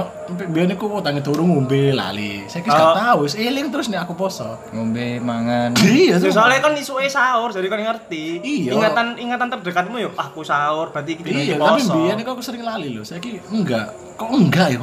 biyen 0.48 0.70
iku 0.70 0.86
utange 0.94 1.20
turu 1.20 1.42
ngombe 1.44 1.90
lali. 1.92 2.46
Saiki 2.46 2.70
gak 2.70 2.78
Oh. 2.78 2.94
tau, 2.94 3.18
wis 3.26 3.34
iling 3.34 3.74
terus 3.74 3.90
nek 3.90 4.06
aku 4.06 4.14
poso. 4.14 4.62
Ngombe 4.70 5.18
mangan. 5.20 5.74
Iya, 5.82 6.16
Ya, 6.16 6.22
tuh. 6.22 6.30
soalnya 6.30 6.62
kan 6.62 6.78
isuke 6.78 7.10
sahur, 7.10 7.50
jadi 7.50 7.66
kan 7.66 7.82
ngerti. 7.82 8.40
Iya. 8.40 8.72
Ingatan 8.78 9.18
ingatan 9.18 9.48
terdekatmu 9.50 9.98
ya, 9.98 10.10
ah, 10.14 10.30
aku 10.30 10.46
sahur, 10.46 10.94
berarti 10.94 11.18
kita 11.18 11.28
Iya, 11.34 11.56
tapi 11.58 11.82
biyen 11.82 12.18
aku 12.22 12.42
sering 12.46 12.62
lali 12.62 12.94
loh. 12.94 13.02
Saiki 13.02 13.42
enggak. 13.50 14.05
Kok 14.16 14.30
enggak 14.32 14.68
ya? 14.72 14.80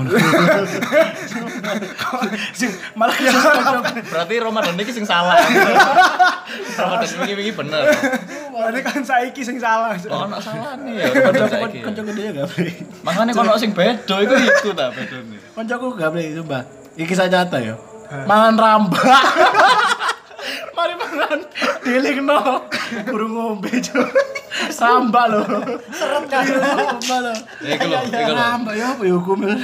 Sing 2.53 2.68
malah 2.92 3.16
ya 3.16 3.33
Berarti 4.12 4.35
Ramadan 4.37 4.77
iki 4.77 4.92
sing 4.92 5.09
salah. 5.09 5.40
Ramadan 6.77 7.09
iki 7.40 7.53
bener. 7.57 7.83
Berarti 8.53 8.81
kan 8.85 9.01
saiki 9.01 9.40
sing 9.40 9.57
salah. 9.57 9.97
Kok 9.97 10.12
ono 10.29 10.37
salahne 10.37 11.01
ya 11.01 11.09
Ramadan 11.09 11.49
saiki. 11.49 11.79
ya? 11.81 11.85
kanca 11.88 12.01
dia 12.12 12.31
gak 12.37 12.47
bre. 12.53 12.73
Makanya 13.01 13.33
kono 13.33 13.57
sing 13.57 13.73
bedo 13.73 14.14
iku 14.21 14.35
iku 14.37 14.71
ta 14.77 14.92
bedone. 14.92 15.40
Kancaku 15.57 15.87
gak 15.97 16.09
bre 16.12 16.25
coba. 16.45 16.59
Iki 17.01 17.14
saja 17.16 17.49
nyata 17.49 17.59
ya. 17.64 17.75
Mangan 18.29 18.55
rambak. 18.61 19.01
Mari 20.77 20.95
mangan 21.01 21.38
dilingno. 21.81 22.68
Kurang 23.09 23.33
ngombe, 23.33 23.73
Cuk. 23.81 24.09
Rambak 24.83 25.25
lho. 25.33 25.41
Seret 25.93 26.25
kan. 26.29 26.45
Rambak 26.45 27.19
lho. 27.25 27.33
Ya 27.65 27.73
iku 27.77 27.87
lho, 27.88 27.99
iku 28.05 28.33
lho. 28.33 28.37
Rambak 28.37 28.75
ya 28.77 28.87
apa 28.93 29.03
ya 29.05 29.15
hukumnya. 29.17 29.55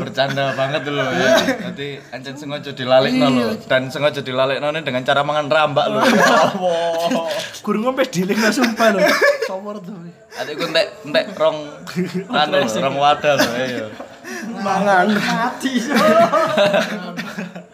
Bercanda 0.00 0.44
banget 0.56 0.80
dulu 0.88 1.02
ya. 1.02 1.36
Nanti 1.68 2.00
ancen 2.08 2.34
sengaja 2.36 2.70
dilalekno 2.72 3.26
lho 3.28 3.48
dan 3.68 3.92
sengaja 3.92 4.20
dilalekno 4.24 4.72
dengan 4.80 5.02
cara 5.04 5.20
mangan 5.22 5.46
rambak. 5.52 5.86
Ya 5.92 6.00
Allah. 6.56 7.28
Guru 7.60 7.78
ngombe 7.84 8.04
diling 8.08 8.40
lah 8.40 8.52
sumpah 8.52 8.88
lho. 8.96 9.00
Sawar 9.44 9.76
tuh. 9.84 9.96
Adikku 10.34 10.66
entek 10.72 10.86
entek 11.04 11.24
rong 11.36 11.58
anu 12.32 12.56
rong 12.64 12.96
wadah 12.96 13.34
lho 13.38 13.50
ya. 13.60 13.86
Mangan. 14.64 15.06
Mati. 15.12 15.72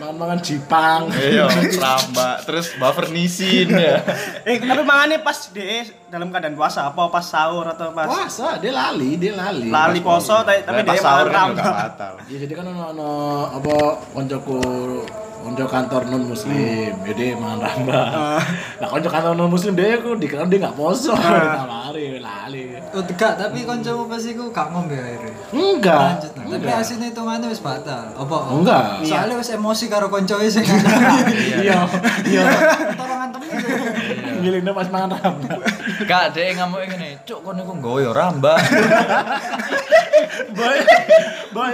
Mangan 0.00 0.40
Jipang. 0.40 1.12
Iya, 1.12 1.44
rambak 1.76 2.36
terus 2.42 2.72
buffer 2.74 3.06
nisin 3.08 3.68
ya. 3.70 4.00
Eh, 4.42 4.56
kenapa 4.56 4.80
mangannya 4.80 5.20
pas 5.20 5.52
de 5.52 5.84
dalam 6.08 6.28
keadaan 6.28 6.56
puasa 6.56 6.88
apa 6.88 7.06
pas 7.06 7.22
sahur 7.22 7.68
atau 7.68 7.92
pas 7.92 8.08
Puasa, 8.08 8.56
dia 8.56 8.72
lali, 8.72 9.14
dia 9.14 9.32
lali. 9.32 9.68
lali 9.68 10.00
poso 10.00 10.40
tapi 10.40 10.80
dia 10.80 10.96
sahur 10.96 11.28
mangan 11.28 11.30
kan 11.30 11.48
juga 11.48 11.62
rambak. 11.62 11.74
batal. 11.86 12.12
Ya 12.26 12.38
jadi 12.40 12.52
kan 12.54 12.64
ono 12.66 12.82
ono 12.90 13.10
apa 13.52 13.74
koncoku 14.10 14.58
konco 15.40 15.64
kantor 15.66 16.02
non 16.12 16.22
muslim, 16.28 16.92
jadi 17.08 17.34
mangan 17.34 17.58
rambak. 17.64 18.06
Nah 18.80 18.88
konco 18.88 19.08
kantor 19.08 19.32
non 19.34 19.48
muslim 19.48 19.72
dia 19.72 19.96
aku 19.96 20.14
dikira 20.20 20.44
dia 20.44 20.58
nggak 20.60 20.76
poso, 20.76 21.16
ditawari 21.16 22.20
lali. 22.20 22.64
Oh, 22.90 23.02
tegak, 23.06 23.38
tapi 23.38 23.62
kancamu 23.62 24.10
pas 24.10 24.18
iku 24.26 24.50
gak 24.50 24.74
ngombe 24.74 24.98
akhirnya. 24.98 25.30
Enggak. 25.54 26.18
Lanjut. 26.18 26.32
nah. 26.34 26.58
Tapi 26.58 26.70
asine 26.74 27.04
hitungannya 27.14 27.46
wis 27.46 27.62
batal. 27.62 28.10
Apa? 28.18 28.36
Enggak. 28.50 29.06
Soalnya 29.06 29.38
wis 29.38 29.50
emosi 29.54 29.86
karo 29.86 30.10
koncoe 30.10 30.46
sing 30.50 30.66
Iya, 31.62 31.86
iya. 32.26 32.42
Ngilingnya 34.40 34.72
pas 34.72 34.88
mangan 34.88 35.10
rambak. 35.16 35.58
Kak, 36.08 36.24
dek 36.32 36.56
ngamuk 36.56 36.80
ngene, 36.88 37.20
cuk 37.22 37.38
kon 37.44 37.54
niku 37.56 37.72
nggawa 37.76 37.98
ya 38.00 38.10
rambak. 38.10 38.58
Boy, 40.56 40.76
boy. 41.52 41.72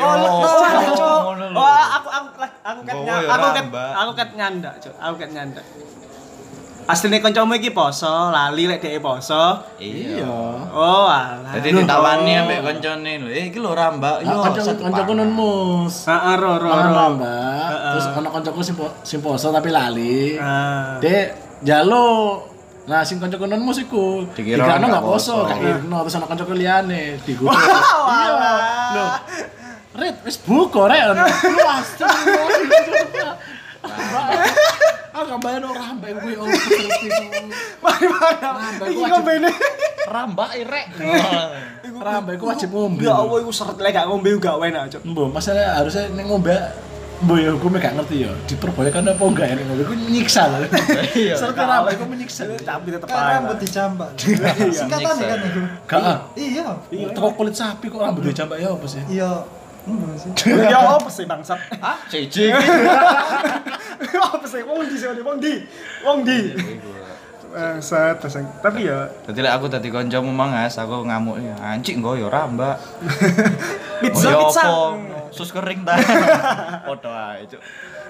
Oh, 0.00 0.14
lho. 0.16 0.34
Oh, 1.52 1.82
aku 1.96 2.08
aku 2.08 2.28
aku 2.64 2.80
ket 2.82 2.94
ya 3.04 3.14
aku 3.28 3.46
ket 3.52 3.66
rambak. 3.68 3.90
aku 3.94 4.10
ket 4.16 4.30
nyanda, 4.34 4.70
Cuk. 4.80 4.94
Aku 4.96 5.14
ket 5.20 5.30
nyanda. 5.30 5.62
Asline 6.82 7.22
kancamu 7.22 7.54
iki 7.62 7.70
poso, 7.70 8.10
lali 8.34 8.66
lek 8.66 8.82
dhek 8.82 8.98
poso. 8.98 9.54
Iya. 9.78 10.26
Oh, 10.74 11.06
alah. 11.06 11.54
Jadi 11.54 11.78
ditawani 11.78 12.42
ambek 12.42 12.58
koncone 12.58 13.22
lho, 13.22 13.30
eh 13.30 13.54
iki 13.54 13.62
lho 13.62 13.70
rambak. 13.70 14.26
Konco 14.26 14.58
satu 14.58 14.82
koncoku 14.90 15.12
non 15.14 15.30
mus. 15.30 16.10
Heeh, 16.10 16.34
ro 16.42 16.58
ro 16.58 16.66
Mangan 16.66 16.90
ro. 16.90 16.94
rambak. 16.98 17.70
Terus 17.94 18.66
sing 18.66 18.74
po- 18.74 18.94
sing 19.06 19.22
poso 19.22 19.54
tapi 19.54 19.70
lali. 19.70 20.34
Ah. 20.42 20.98
Dek, 20.98 21.51
jalo. 21.62 22.06
Nah, 22.82 23.06
sing 23.06 23.22
kanca 23.22 23.38
konon 23.38 23.62
mus 23.62 23.78
iku. 23.78 24.26
Dikira 24.34 24.78
nggak 24.78 25.06
poso, 25.06 25.46
gak 25.46 25.62
irno 25.62 26.02
terus 26.02 26.18
ana 26.18 26.26
kanca 26.26 26.44
liyane 26.50 27.22
digugu. 27.22 27.54
Iya. 27.54 28.50
Lho. 28.94 29.06
Red 29.92 30.16
wis 30.26 30.36
buka 30.42 30.90
rek. 30.90 31.02
Lu 31.14 31.66
astagfirullah. 31.66 33.34
Ah 35.12 35.28
gambaran 35.28 35.60
ora 35.68 35.92
ambek 35.92 36.24
kuwi 36.24 36.40
oh. 36.40 36.48
Mari? 37.84 38.06
Rambak 38.40 38.86
Iki 38.88 39.04
ngombene. 39.12 39.50
Rambak 40.08 40.50
irek. 40.56 40.86
Rambek 41.84 42.34
ku 42.40 42.48
wajib 42.48 42.72
ngombe. 42.72 43.04
Ya 43.04 43.20
Allah, 43.20 43.44
iku 43.44 43.52
seret 43.52 43.76
lek 43.76 43.92
gak 43.92 44.08
ngombe 44.08 44.32
gak 44.40 44.56
enak, 44.56 44.88
Cuk. 44.88 45.04
Mbok, 45.04 45.28
masalah 45.36 45.76
harusnya 45.76 46.08
ning 46.16 46.32
ngombe 46.32 46.56
Mbok 47.22 47.38
ya 47.38 47.50
hukumnya 47.54 47.78
gak 47.78 47.94
ngerti 48.02 48.16
ya. 48.26 48.32
Diperbolehkan 48.50 49.06
apa 49.06 49.22
enggak 49.22 49.46
ya 49.46 49.54
ning 49.54 49.66
ngombe 49.70 49.84
ku 49.86 49.94
nyiksa 49.94 50.42
lho. 50.50 50.66
Iya. 51.22 51.34
Serta 51.38 51.62
rambek 51.62 51.94
ku 52.02 52.04
menyiksa. 52.10 52.42
Tapi 52.58 52.88
tetep 52.90 53.06
Kan 53.06 53.14
aja. 53.14 53.32
rambut 53.38 53.56
dijambak. 53.62 54.10
Singkatan 54.74 55.16
kan 55.22 55.38
itu. 55.38 55.60
Gak 55.86 56.02
ah. 56.02 56.18
Iya. 56.34 56.66
Teko 57.14 57.30
kulit 57.38 57.54
sapi 57.54 57.86
kok 57.86 58.02
rambut 58.02 58.26
dijambak 58.26 58.58
ya 58.58 58.74
apa 58.74 58.86
sih? 58.90 59.02
Iya. 59.06 59.46
Ya 60.70 60.78
apa 60.78 61.10
sih 61.10 61.26
bangsat? 61.26 61.58
Ah, 61.78 61.98
cici. 62.06 62.50
Apa 64.14 64.46
sih 64.46 64.62
wong 64.62 64.86
di 64.86 64.94
sini 64.94 65.22
wong 65.22 65.38
di? 65.42 65.54
Wong 66.06 66.18
di. 66.22 66.38
Bangsat. 67.50 68.22
Tapi 68.62 68.86
ya 68.86 69.10
Dadi 69.26 69.42
lek 69.42 69.52
aku 69.52 69.66
dadi 69.66 69.90
kancamu 69.90 70.30
mangas, 70.30 70.78
aku 70.78 71.02
ngamuk 71.02 71.38
ya. 71.38 71.54
Anjing 71.58 71.98
nggo 71.98 72.14
ya 72.14 72.30
rambak. 72.30 72.78
pizza 73.98 74.26
Oh, 74.26 74.30
ya 74.30 74.38
pizza. 74.46 74.62
Sus 75.32 75.50
kering 75.50 75.82
ta. 75.82 75.96
Padha 76.88 77.10
ae, 77.34 77.48
cuk. 77.48 77.60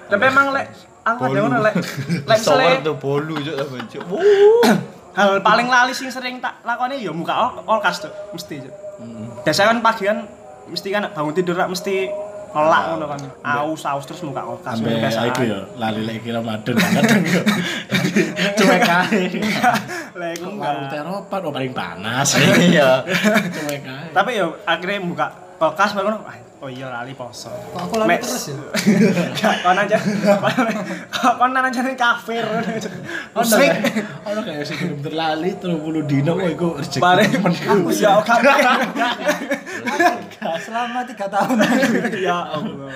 Tapi 0.05 0.23
emang 0.23 0.51
lek 0.51 0.67
aku 1.01 1.21
ada 1.25 1.39
ngono 1.39 1.57
lek 1.59 1.75
lek 2.23 2.37
misalnya 2.37 2.79
tuh 2.81 2.95
bolu 2.95 3.35
cuk 3.35 3.55
aku 3.57 3.75
cuk. 3.87 4.03
hal 5.17 5.39
paling 5.39 5.69
lali 5.69 5.93
sing 5.93 6.09
sering 6.09 6.37
tak 6.37 6.57
lakoni 6.61 6.97
ya 6.97 7.13
muka 7.13 7.33
ol- 7.33 7.61
olkas 7.67 8.01
tuh 8.01 8.11
mesti 8.31 8.61
Cuk. 8.61 8.73
Biasanya 9.41 9.71
kan 9.71 9.79
pagi 9.81 10.03
kan 10.03 10.17
mesti 10.65 10.87
kan 10.89 11.05
bangun 11.07 11.33
tidur 11.33 11.53
rak 11.53 11.69
mesti 11.69 12.09
ngelak 12.49 12.83
ngono 12.89 13.05
kan. 13.07 13.19
Aus 13.41 13.81
aus 13.83 14.05
terus 14.05 14.21
muka 14.21 14.41
olkas 14.41 14.73
Ambe 14.75 14.89
biasa. 14.91 15.25
iku 15.27 15.41
ya 15.43 15.59
lali 15.75 16.01
lek 16.01 16.21
kira 16.21 16.41
madun 16.41 16.75
kadang 16.75 17.21
yo. 17.23 17.41
Cuek 18.57 18.81
ae. 18.83 19.21
Lek 20.13 20.37
warung 20.41 20.87
teropan 20.87 21.39
oh 21.41 21.51
paling 21.51 21.73
panas. 21.73 22.37
Iya. 22.73 23.05
Cuek 23.49 23.81
ae. 23.85 24.07
Tapi 24.11 24.31
ya 24.33 24.45
akhirnya 24.65 24.97
buka 24.99 25.27
kulkas 25.57 25.93
baru 25.93 26.09
ngono. 26.09 26.25
"Ah, 26.63 26.65
Oh 26.65 26.71
iya 26.71 26.87
lali 26.87 27.11
poso. 27.11 27.51
Kok 27.51 27.75
aku 27.75 27.95
lali 27.99 28.15
Mes. 28.15 28.23
terus 28.23 28.43
ya? 28.47 28.55
Gak 29.35 29.55
kon 29.59 29.75
aja. 29.75 29.99
Kon 31.35 31.51
aja 31.51 31.79
nih 31.83 31.95
kafir. 31.99 32.45
Kayak- 33.35 33.83
ono 34.23 34.39
kayak 34.39 34.63
sing 34.63 34.77
belum 34.79 34.99
terlali 35.03 35.59
30 35.59 36.07
dino 36.07 36.31
kok 36.33 36.49
iku 36.49 36.67
rezeki. 36.79 37.03
Temen. 37.03 37.51
aku 37.67 37.91
ya 37.91 38.11
kafir. 38.23 38.53
Selama 40.63 41.03
3 41.03 41.19
tahun. 41.27 41.55
Ya 42.15 42.37
Allah. 42.47 42.91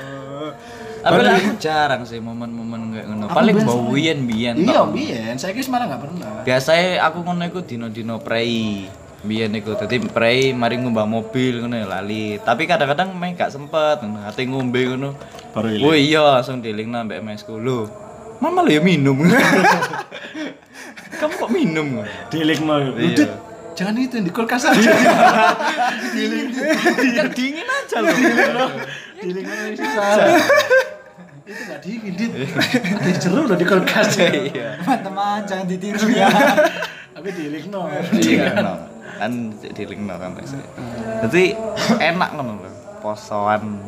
Tapi 0.98 1.20
aku 1.24 1.52
jarang 1.60 2.02
sih 2.04 2.24
momen-momen 2.24 2.96
kayak 2.96 3.06
ngono. 3.06 3.26
Paling 3.28 3.56
bau 3.64 3.92
biyen-biyen 3.92 4.56
Iya, 4.60 4.80
tok. 4.80 4.96
biyen. 4.96 5.36
Saiki 5.36 5.60
wis 5.60 5.68
malah 5.68 5.92
gak 5.92 6.08
pernah. 6.08 6.44
Biasanya 6.44 7.04
aku 7.04 7.20
ngono 7.22 7.44
iku 7.44 7.60
dino-dino 7.62 8.24
prei. 8.24 8.88
Biyen 9.28 9.52
iku 9.60 9.76
dadi 9.76 10.00
prei 10.08 10.56
mari 10.56 10.80
ngumbah 10.80 11.04
mobil 11.04 11.60
ngono 11.60 11.76
ya 11.76 11.86
lali. 11.86 12.40
Tapi 12.40 12.64
kadang-kadang 12.64 13.12
meh 13.12 13.36
gak 13.36 13.52
sempet. 13.52 14.00
Ate 14.00 14.48
ngombe 14.48 14.80
ngono. 14.88 15.20
Baru 15.52 15.68
Oh 15.84 15.92
iya 15.92 16.24
langsung 16.24 16.64
dilingna 16.64 17.04
mbek 17.04 17.20
mesku 17.20 17.60
lho. 17.60 17.92
Mama 18.40 18.64
lo 18.64 18.72
ya 18.72 18.80
minum. 18.80 19.20
Kamu 21.20 21.34
kok 21.34 21.52
minum? 21.52 22.08
Dilik 22.32 22.62
mau. 22.64 22.80
Iya. 22.80 22.94
Udit, 22.94 23.32
Jangan 23.78 23.94
itu 24.02 24.14
yang 24.18 24.26
di 24.26 24.34
kulkas 24.34 24.66
aja. 24.66 24.90
Kan 27.18 27.28
dingin 27.34 27.68
aja 27.68 27.98
loh. 28.02 28.70
Dilik 29.22 29.46
mau 29.46 29.70
susah. 29.78 30.14
Itu 31.46 31.62
gak 31.70 31.80
dingin, 31.86 32.14
Dit. 32.18 32.32
Ada 32.34 33.12
jeruk 33.22 33.46
loh 33.54 33.58
di 33.58 33.66
kulkas. 33.66 34.18
Iya. 34.18 34.82
Teman-teman 34.82 35.46
jangan 35.46 35.66
ditiru 35.70 36.10
ya. 36.10 36.30
Tapi 37.14 37.30
dilik 37.34 37.70
no. 37.70 37.86
Iya, 38.18 38.50
no. 39.18 39.22
kan 39.26 39.32
dilingno 39.74 40.16
kan 40.22 40.30
terus. 40.38 40.54
Jadi 41.26 41.58
enak 41.98 42.30
ngono 42.38 42.62
lho. 42.62 42.70
Posoan 43.02 43.82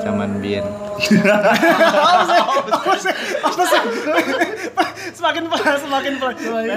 zaman 0.00 0.40
biyen. 0.40 0.64
Apa 2.72 2.94
sih? 2.96 3.12
Apa 3.44 3.62
sih? 3.64 3.80
Semakin 5.12 5.44
pelan, 5.50 5.76
semakin 5.76 6.12
pelan. 6.16 6.34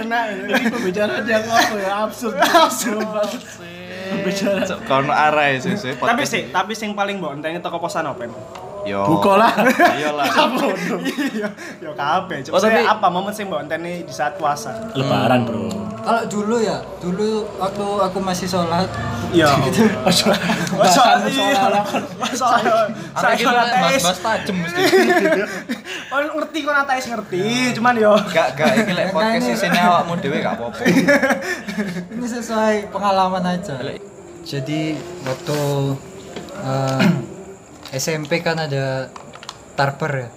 Enak. 0.07 0.23
Ini 0.49 0.65
pembicaraan 0.71 1.23
yang 1.23 1.45
apa 1.45 1.75
ya? 1.77 1.91
Absurd. 2.05 2.35
Absurd 2.41 3.05
banget. 3.05 3.41
Pembicaraan. 4.11 4.67
Cok, 4.67 4.79
Kono 4.89 5.13
arah 5.13 5.55
sih 5.55 5.75
Tapi 5.95 6.23
sih, 6.27 6.51
tapi 6.51 6.73
sing 6.75 6.91
paling 6.97 7.21
mbok 7.21 7.39
enteni 7.39 7.63
toko 7.63 7.79
posan 7.79 8.07
apa? 8.07 8.27
Yo. 8.81 9.05
Buka 9.05 9.37
lah. 9.37 9.53
Iyalah. 9.93 10.25
Iya, 11.31 11.47
yo 11.79 11.91
kabeh. 11.93 12.41
Oh, 12.49 12.57
tapi- 12.57 12.81
apa 12.83 13.07
momen 13.07 13.29
sing 13.29 13.45
mbok 13.45 13.61
enteni 13.61 14.01
di 14.01 14.11
saat 14.11 14.35
puasa? 14.35 14.73
Lebaran, 14.93 15.45
Bro. 15.45 15.69
Kalau 16.01 16.21
dulu 16.25 16.57
ya, 16.57 16.81
dulu 16.97 17.45
waktu 17.55 17.85
aku 18.01 18.17
masih 18.19 18.47
sholat, 18.47 18.89
Iya. 19.31 19.47
Bahasan 19.53 21.23
soal 21.29 21.71
Soal 22.31 22.59
Ada 23.13 23.29
gitu 23.33 23.45
soal 23.47 23.63
ateis. 23.63 24.01
mas-mas 24.01 24.19
tajem 24.19 24.55
mesti. 24.57 24.81
Oh, 26.09 26.19
ngerti 26.35 26.57
kok 26.61 26.75
ateis 26.75 27.05
ngerti, 27.05 27.39
cuman 27.71 27.93
yo 27.95 28.13
Gak 28.27 28.47
gak 28.55 28.75
iki 28.77 28.91
lek 28.91 29.07
podcast 29.09 29.47
isine 29.47 29.79
awakmu 29.79 30.17
dhewe 30.17 30.37
gak 30.39 30.57
apa-apa. 30.57 30.81
ini 32.09 32.27
sesuai 32.27 32.89
pengalaman 32.89 33.43
aja. 33.47 33.77
Jadi 34.41 34.97
waktu 35.21 35.59
eh, 36.59 37.05
SMP 37.91 38.39
kan 38.39 38.55
ada 38.55 39.11
tarper 39.75 40.11
ya, 40.15 40.29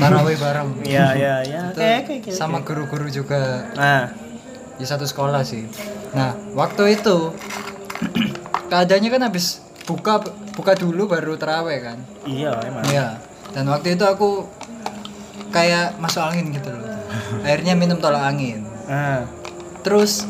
tarawih 0.00 0.36
bareng. 0.36 0.68
Iya, 0.88 1.06
iya, 1.14 1.34
iya. 1.44 1.60
Oke, 1.70 1.90
oke, 2.02 2.14
oke. 2.24 2.30
sama 2.32 2.64
guru-guru 2.64 3.06
juga 3.08 3.68
Nah, 3.76 4.10
di 4.74 4.84
satu 4.84 5.04
sekolah 5.04 5.44
sih. 5.44 5.68
Nah, 6.12 6.34
waktu 6.56 6.98
itu 6.98 7.32
keadaannya 8.70 9.10
kan 9.12 9.22
habis 9.28 9.60
buka 9.84 10.24
buka 10.56 10.72
dulu 10.74 11.06
baru 11.10 11.36
terawih 11.36 11.78
kan. 11.84 11.98
iya 12.24 12.56
emang. 12.64 12.84
Iya. 12.88 13.20
Dan 13.52 13.68
waktu 13.70 13.94
itu 13.94 14.02
aku 14.02 14.48
kayak 15.52 16.00
masuk 16.00 16.24
angin 16.24 16.50
gitu 16.50 16.72
loh. 16.72 16.82
Akhirnya 17.46 17.76
minum 17.78 18.00
tolak 18.00 18.24
angin. 18.24 18.64
Ah. 18.84 19.24
terus 19.80 20.24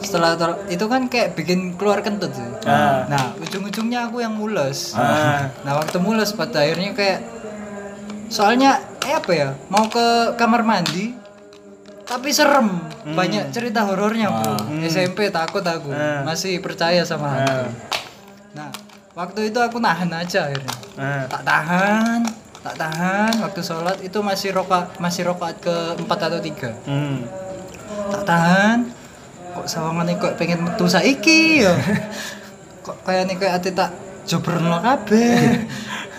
setelah 0.00 0.36
itu 0.66 0.84
kan 0.88 1.06
kayak 1.06 1.36
bikin 1.36 1.76
keluar 1.76 2.00
kentut 2.00 2.32
sih. 2.32 2.46
Ah. 2.64 3.04
nah 3.06 3.36
ujung-ujungnya 3.36 4.08
aku 4.08 4.24
yang 4.24 4.34
mules. 4.34 4.96
Ah. 4.96 5.52
nah 5.62 5.76
waktu 5.76 6.00
mules 6.00 6.32
pada 6.32 6.64
akhirnya 6.64 6.96
kayak 6.96 7.20
soalnya 8.30 8.80
eh 9.04 9.14
apa 9.16 9.32
ya 9.32 9.48
mau 9.68 9.86
ke 9.90 10.36
kamar 10.36 10.64
mandi 10.64 11.16
tapi 12.04 12.34
serem. 12.34 12.90
Banyak 13.00 13.54
cerita 13.54 13.86
horornya 13.86 14.28
bro 14.28 14.58
SMP 14.84 15.32
takut 15.32 15.62
aku. 15.62 15.92
Ah. 15.92 16.24
masih 16.24 16.58
percaya 16.60 17.04
sama 17.04 17.36
hantu 17.36 17.70
nah 18.50 18.66
waktu 19.14 19.54
itu 19.54 19.58
aku 19.62 19.78
nahan 19.78 20.10
aja 20.10 20.50
akhirnya. 20.50 20.76
Ah. 20.98 21.24
tak 21.28 21.42
tahan 21.44 22.20
tak 22.60 22.76
tahan. 22.76 23.32
Waktu 23.40 23.60
sholat 23.64 23.98
itu 24.04 24.20
masih 24.20 24.52
rokaat 24.52 25.00
masih 25.00 25.24
rokaat 25.32 25.56
ke 25.64 25.96
empat 25.96 26.18
atau 26.28 26.40
tiga. 26.44 26.76
Hmm. 26.84 27.24
tak 28.12 28.24
tahan 28.28 28.99
kok 29.50 29.66
sawangane 29.66 30.16
kok 30.16 30.34
pengen 30.38 30.64
metu 30.64 30.86
saiki 30.86 31.64
ya 31.66 31.74
kok 32.86 32.96
kayak 33.04 33.28
nih 33.28 33.36
kayak 33.36 33.60
ati 33.60 33.70
tak 33.74 33.90
jobrno 34.26 34.78
kabeh 34.80 35.38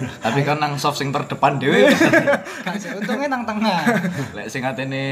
Tapi 0.02 0.42
kan 0.42 0.58
nang 0.58 0.82
soft 0.82 0.98
sing 0.98 1.14
terdepan 1.14 1.62
dhewe. 1.62 1.86
gak 2.66 2.74
untungnya 2.98 3.30
nang 3.30 3.46
tengah 3.46 3.86
Lek 4.34 4.50
sing 4.50 4.66
atene 4.66 5.06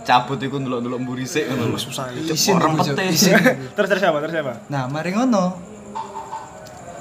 cabut 0.00 0.40
iku 0.40 0.56
ndelok-ndelok 0.56 0.96
mburi 1.04 1.28
sik 1.28 1.44
ngono. 1.52 1.76
Susah. 1.76 2.08
Isin, 2.08 2.56
Orang 2.56 2.80
Bu, 2.80 2.88
Cuk. 2.88 2.96
pete. 2.96 3.12
Isin. 3.12 3.36
Terus 3.76 3.88
terus 3.92 4.00
apa? 4.00 4.24
Terus 4.24 4.40
apa? 4.40 4.64
nah 4.72 4.88
mari 4.88 5.12
ngono 5.12 5.60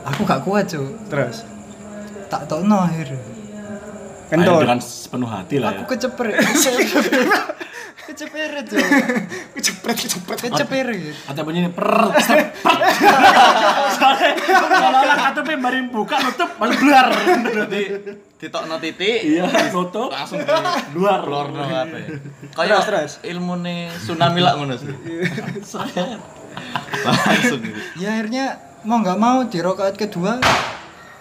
aku 0.03 0.27
gak 0.27 0.43
kuat 0.43 0.67
cuy 0.67 0.83
Terus. 1.07 1.47
tak 2.27 2.43
tokno 2.51 2.83
akhirnya 2.83 3.23
Ayo 4.33 4.41
Kentor. 4.41 4.61
dengan 4.65 4.79
sepenuh 4.81 5.29
hati 5.29 5.55
lah 5.57 5.69
ya. 5.69 5.77
aku 5.77 5.83
kecepret 5.93 6.33
kecepret 8.03 8.65
cuy 8.65 8.81
Kecepret 9.53 9.95
kecepret. 9.95 10.37
kecepret 10.41 10.87
Kata 11.23 11.39
bunyi 11.39 11.69
per. 11.69 11.85
Soalnya 13.93 14.29
kalau 14.35 15.01
lah 15.05 15.17
kata 15.21 15.39
pe 15.39 15.53
baring 15.55 15.87
buka 15.87 16.17
nutup 16.19 16.49
malah 16.57 16.75
blar. 16.75 17.07
Berarti 17.13 17.81
ditokno 18.37 18.75
titik 18.77 19.23
Iya, 19.23 19.45
tutup 19.69 20.09
langsung 20.09 20.41
luar. 20.91 21.23
lorno 21.23 21.63
apa 21.63 21.95
ya. 21.95 22.07
Terus, 22.83 23.21
Kayak 23.21 23.23
ilmune 23.23 23.75
tsunami 23.95 24.39
lah 24.41 24.57
ngono 24.57 24.75
sih. 24.75 24.89
Langsung 27.03 27.59
gitu. 27.61 27.79
ya 27.97 28.09
akhirnya 28.11 28.45
mau 28.83 28.99
nggak 28.99 29.15
mau 29.17 29.45
di 29.45 29.57
rokaat 29.57 29.95
kedua 29.95 30.41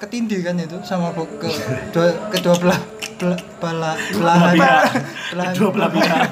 ketindih 0.03 0.43
kan 0.43 0.59
itu 0.59 0.77
sama 0.83 1.15
bu- 1.15 1.31
ke 1.39 1.47
dua 1.95 2.11
kedua 2.29 2.55
belah 2.59 2.81
belah 3.17 3.39
belah 3.63 3.95
belahan 4.11 4.51
pihak. 4.51 4.83
belah 5.71 5.89
pihak. 5.89 6.29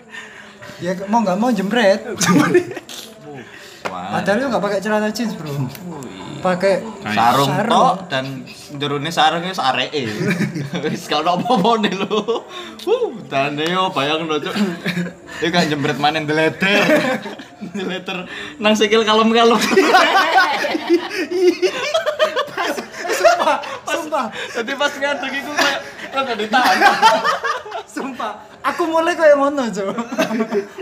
ya 0.84 0.92
mau 1.06 1.22
nggak 1.22 1.36
mau 1.36 1.50
jembret 1.50 2.00
Wah. 3.86 4.18
padahal 4.18 4.36
itu 4.36 4.46
nggak 4.48 4.62
pakai 4.62 4.78
celana 4.80 5.08
jeans 5.08 5.32
bro 5.34 5.50
pakai 6.40 6.80
sarung 7.04 7.52
Sarung. 7.52 7.68
tok 7.68 7.94
dan 8.08 8.24
jerone 8.72 9.12
sarungnya 9.12 9.52
sareke. 9.52 10.08
Wis 10.80 11.04
kalau 11.04 11.36
apa-apa 11.36 11.84
nih 11.84 11.92
lho. 11.92 12.48
Wuh, 12.80 13.12
dan 13.28 13.60
yo 13.60 13.92
bayangno 13.92 14.40
cuk. 14.40 14.56
Iku 15.36 15.52
kan 15.52 15.68
jembret 15.68 16.00
manen 16.00 16.24
deleter. 16.24 16.80
Deleter 17.76 18.24
nang 18.56 18.72
sikil 18.72 19.04
kalem-kalem. 19.04 19.60
sumpah 23.40 23.58
sumpah 23.88 24.26
Dadi 24.52 24.72
pas 24.76 24.92
ngadeg 24.92 25.32
iku 25.40 25.50
kayak 25.56 25.80
rada 26.12 26.34
ditahan. 26.36 26.76
sumpah 27.94 28.32
aku 28.62 28.86
mulai 28.86 29.18
kayak 29.18 29.34
ngono 29.34 29.66
cuy 29.66 29.90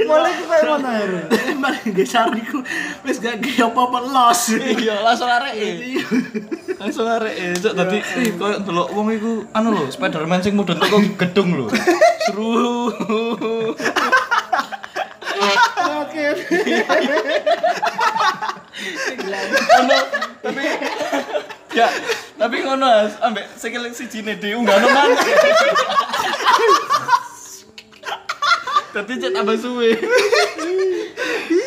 mulai 0.04 0.28
aku 0.34 0.44
kayak 0.44 0.64
ngono 0.68 0.88
akhirnya 0.92 1.24
Mari 1.58 1.90
desa 1.96 2.28
niku 2.28 2.60
wis 3.02 3.18
gak 3.18 3.42
ge 3.42 3.58
apa-apa 3.64 3.98
los. 3.98 4.54
Iya, 4.54 5.02
langsung 5.02 5.26
areke. 5.26 5.98
Langsung 6.78 7.08
areke. 7.08 7.58
Cuk 7.58 7.74
dadi 7.74 7.98
ih 7.98 8.30
koyo 8.38 8.62
ndelok 8.62 8.88
wong 8.94 9.08
iku 9.10 9.32
anu 9.50 9.74
lho, 9.74 9.90
Spiderman 9.90 10.38
sing 10.38 10.54
mudhun 10.54 10.78
teko 10.78 11.02
gedung 11.18 11.50
lho. 11.58 11.66
Seru. 12.30 12.94
oke 15.98 16.24
Ono 19.82 19.98
tapi 20.38 20.64
ya, 21.78 21.86
tapi 22.34 22.66
ngono 22.66 22.86
As, 22.90 23.14
ambek 23.22 23.46
sikil 23.54 23.86
sijine 23.94 24.34
dhewe 24.42 24.58
unggah 24.58 24.74
ono 24.82 24.88
maneh. 24.90 25.22
Dadi 28.88 29.20
cek 29.20 29.30
tambah 29.30 29.54
suwe. 29.60 29.94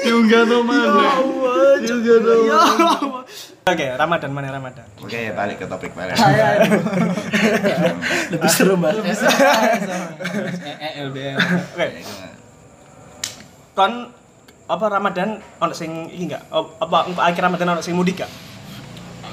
Diunggah 0.03 0.43
no 0.49 0.65
maneh. 0.67 1.15
Diunggah 1.85 2.17
no. 2.19 2.33
Oke, 3.61 3.85
Ramadan 3.93 4.33
mana 4.33 4.49
Ramadan? 4.49 4.89
Oke, 5.05 5.29
balik 5.37 5.61
ke 5.61 5.69
topik 5.69 5.93
balik. 5.93 6.17
Lebih 8.33 8.49
seru 8.49 8.73
banget. 8.75 9.05
Oke. 11.05 11.27
Kon 13.77 14.11
apa 14.65 14.85
Ramadan 14.89 15.39
ono 15.61 15.73
sing 15.77 16.09
iki 16.09 16.25
enggak? 16.25 16.43
Apa 16.51 17.05
engko 17.05 17.21
akhir 17.21 17.41
Ramadan 17.47 17.77
ono 17.77 17.85
sing 17.85 17.93
mudik 17.93 18.25
gak? 18.25 18.31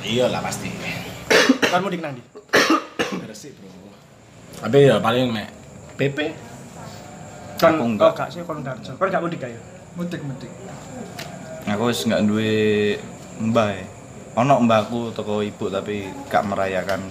Iya 0.02 0.24
lah 0.30 0.40
pasti. 0.40 0.70
Kon 1.68 1.82
mudik 1.84 2.00
nang 2.00 2.16
ndi? 2.16 2.22
Gresik, 3.22 3.52
Bro. 3.58 3.92
Tapi 4.58 4.78
ya 4.88 4.98
paling 4.98 5.30
mek 5.30 5.48
PP 5.94 6.18
Kon 7.58 7.74
Aku 7.74 7.84
enggak. 7.84 8.06
Oh, 8.06 8.12
gak 8.14 8.28
sih 8.30 8.42
kon 8.42 8.62
Darjo. 8.62 8.92
Kon 8.94 9.08
gak 9.08 9.22
mudik 9.22 9.42
ya? 9.42 9.50
mudik 9.98 10.22
mudik 10.22 10.50
Aku 11.66 11.90
wis 11.90 12.06
nggak 12.06 12.22
duwe 12.24 12.94
mbah. 13.42 13.74
e. 13.74 13.82
Ono 14.38 14.62
mbahku 14.62 15.10
toko 15.10 15.42
ibu 15.42 15.66
tapi 15.66 16.06
gak 16.30 16.46
merayakan 16.46 17.02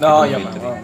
Oh 0.00 0.24
iya, 0.24 0.40
Fitri. 0.40 0.60
Bang. 0.60 0.80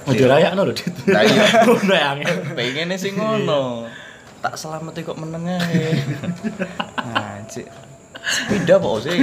mau 0.00 0.16
dirayakno 0.16 0.64
lho, 0.64 0.72
Dit. 0.74 0.90
Lah 1.12 1.22
iya. 1.22 1.44
Ngono 1.68 1.94
ya. 1.94 2.10
Pengene 2.56 2.96
sing 2.96 3.14
ngono. 3.14 3.86
Tak 4.40 4.56
selameti 4.56 5.04
kok 5.04 5.14
meneng 5.14 5.44
ae. 5.46 6.00
Nah, 7.10 7.38
cik. 7.46 7.66
Pindah 8.48 8.76
kok 8.78 8.96
sih. 9.06 9.18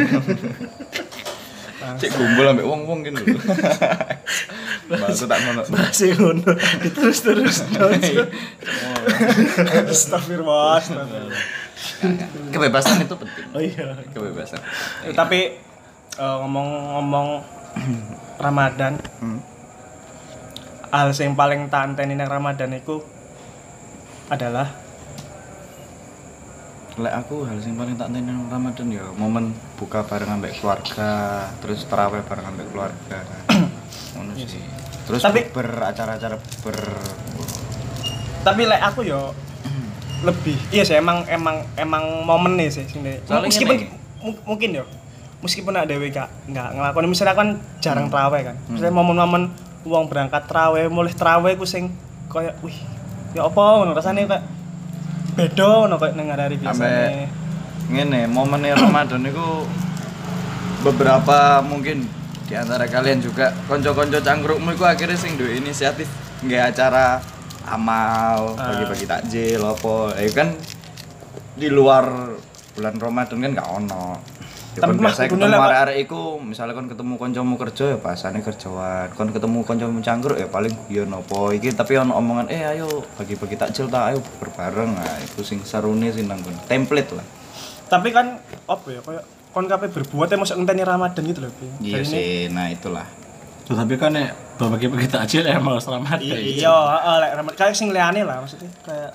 Cik 1.77 2.11
kumpul 2.19 2.45
ambek 2.49 2.67
wong-wong 2.67 2.99
gini 3.05 3.21
lho. 3.21 3.39
Mbakku 4.91 5.25
tak 5.29 5.39
ngono. 5.45 5.61
Masih 5.71 6.09
ngono. 6.19 6.51
Terus 6.95 7.19
terus. 7.23 7.55
Astagfirullah. 9.87 10.79
astagfirullah. 10.79 11.41
Kebebasan 12.51 13.05
itu 13.05 13.15
penting. 13.15 13.45
Oh 13.53 13.61
iya. 13.61 13.95
Kebebasan. 14.11 14.59
Eh, 15.07 15.13
Tapi 15.15 15.39
eh, 16.17 16.35
ngomong-ngomong 16.43 17.27
Ramadan, 18.41 18.97
Hmm. 19.21 19.41
hal 20.89 21.13
yang 21.13 21.35
paling 21.37 21.69
tak 21.69 21.93
anteni 21.93 22.17
nang 22.17 22.31
Ramadan 22.31 22.73
itu 22.73 23.01
adalah 24.27 24.86
Lek 26.97 27.13
aku 27.15 27.45
hal 27.45 27.61
sing 27.61 27.77
paling 27.77 27.93
tak 27.93 28.09
tanya 28.09 28.33
Ramadan 28.49 28.87
ya 28.89 29.05
momen 29.13 29.53
buka 29.77 30.01
bareng 30.01 30.33
ambek 30.33 30.57
keluarga, 30.57 31.11
terus 31.61 31.85
tarawih 31.85 32.25
bareng 32.25 32.45
ambek 32.47 32.73
keluarga. 32.73 33.17
Ngono 34.17 34.33
sih. 34.35 34.61
Terus 35.05 35.21
Tapi- 35.21 35.47
beracara-acara 35.47 36.35
ber 36.59 36.77
tapi 38.37 38.63
lek 38.63 38.79
aku 38.81 39.03
yo 39.03 39.35
lebih 40.23 40.55
iya 40.71 40.79
sih 40.81 40.95
emang 40.95 41.27
emang 41.27 41.67
emang 41.75 42.23
momen 42.23 42.55
nih 42.55 42.71
sih 42.71 42.87
Soalnya 43.27 43.43
meskipun 43.43 43.75
mungkin 44.47 44.69
yo 44.73 44.85
meskipun 45.43 45.75
ada 45.75 45.83
dewe 45.83 46.07
gak 46.07 46.31
nggak 46.47 46.69
ngelakuin 46.73 47.11
misalnya 47.11 47.35
kan 47.35 47.49
jarang 47.77 48.07
Hmm. 48.07 48.13
terawih 48.15 48.47
kan 48.47 48.55
misalnya 48.65 48.95
momen-momen 48.95 49.51
uang 49.83 50.07
berangkat 50.07 50.47
terawih 50.47 50.87
mulai 50.87 51.11
terawih 51.11 51.59
ku 51.59 51.67
sing 51.67 51.91
kayak 52.27 52.55
wih 52.63 52.75
ya 53.35 53.43
apa 53.43 53.61
rasane 53.91 54.23
kayak 54.23 54.47
beda 55.37 55.85
ngono 55.85 55.95
kayak 55.95 56.13
nang 56.17 56.33
hari 56.33 56.57
biasa 56.57 56.81
Ambek- 56.81 57.29
ngene 57.87 58.21
momennya 58.27 58.73
Ramadan 58.75 59.21
itu 59.23 59.47
beberapa 60.81 61.61
mungkin 61.61 62.09
di 62.47 62.55
antara 62.55 62.87
kalian 62.87 63.19
juga 63.19 63.53
konco-konco 63.67 64.17
cangkrukmu 64.17 64.73
itu 64.73 64.83
akhirnya 64.83 65.15
sing 65.15 65.35
duwe 65.35 65.59
inisiatif 65.59 66.07
nggak 66.41 66.73
acara 66.73 67.19
amal 67.67 68.55
bagi-bagi 68.55 69.05
takjil 69.05 69.59
apa. 69.59 70.15
Ya 70.15 70.31
kan 70.31 70.49
di 71.53 71.67
luar 71.67 72.33
bulan 72.73 72.95
Ramadan 72.95 73.37
kan 73.39 73.51
nggak 73.51 73.69
ono 73.69 74.05
Tapi 74.77 74.93
kudune 75.29 75.49
ketemu 75.49 75.65
arek-arek 75.65 75.97
iku 76.05 76.21
misalnya 76.41 76.73
kon 76.77 76.87
ketemu 76.89 77.13
koncomu 77.17 77.53
kerja 77.57 77.83
ya 77.93 77.97
pasane 77.97 78.39
kerjaan. 78.45 79.13
Kon 79.17 79.29
ketemu 79.33 79.65
koncomu 79.65 79.99
cangkruk 80.01 80.37
ya 80.37 80.47
paling 80.47 80.73
guyon 80.87 81.11
apa 81.13 81.39
iki. 81.57 81.73
Tapi 81.73 81.97
ono 81.97 82.13
omongan 82.17 82.47
eh 82.53 82.63
ayo 82.63 83.03
bagi-bagi 83.17 83.57
takjil 83.57 83.89
ta 83.89 84.13
ayo 84.13 84.21
berbareng. 84.41 84.93
Nah 84.93 85.17
itu 85.23 85.41
sing 85.41 85.61
sarune 85.65 86.13
sing 86.13 86.29
nang 86.29 86.39
template 86.69 87.11
lah. 87.17 87.25
Tapi 87.87 88.11
kan 88.11 88.37
apa 88.67 88.87
ya 88.91 89.01
kayak 89.01 89.37
kon 89.57 89.65
kabeh 89.65 89.89
berbuat 89.89 90.29
ya 90.29 90.37
masuk 90.37 90.61
ngenteni 90.61 90.85
Ramadan 90.85 91.23
gitu 91.25 91.41
loh 91.41 91.51
iya 91.81 92.05
sih 92.05 92.45
nah 92.53 92.69
itulah. 92.69 93.09
Tuh, 93.65 93.75
tapi 93.75 93.97
kan 93.97 94.13
nek 94.13 94.31
bagi-bagi 94.61 95.09
takjil 95.09 95.43
emang 95.43 95.75
harus 95.75 95.89
Ramadan. 95.89 96.21
iya 96.23 96.69
heeh 96.69 97.15
lek 97.25 97.31
Ramadan 97.41 97.57
kayak 97.57 97.73
sing 97.73 97.89
liyane 97.89 98.21
lah 98.21 98.37
maksudnya 98.37 98.69
kayak 98.85 99.11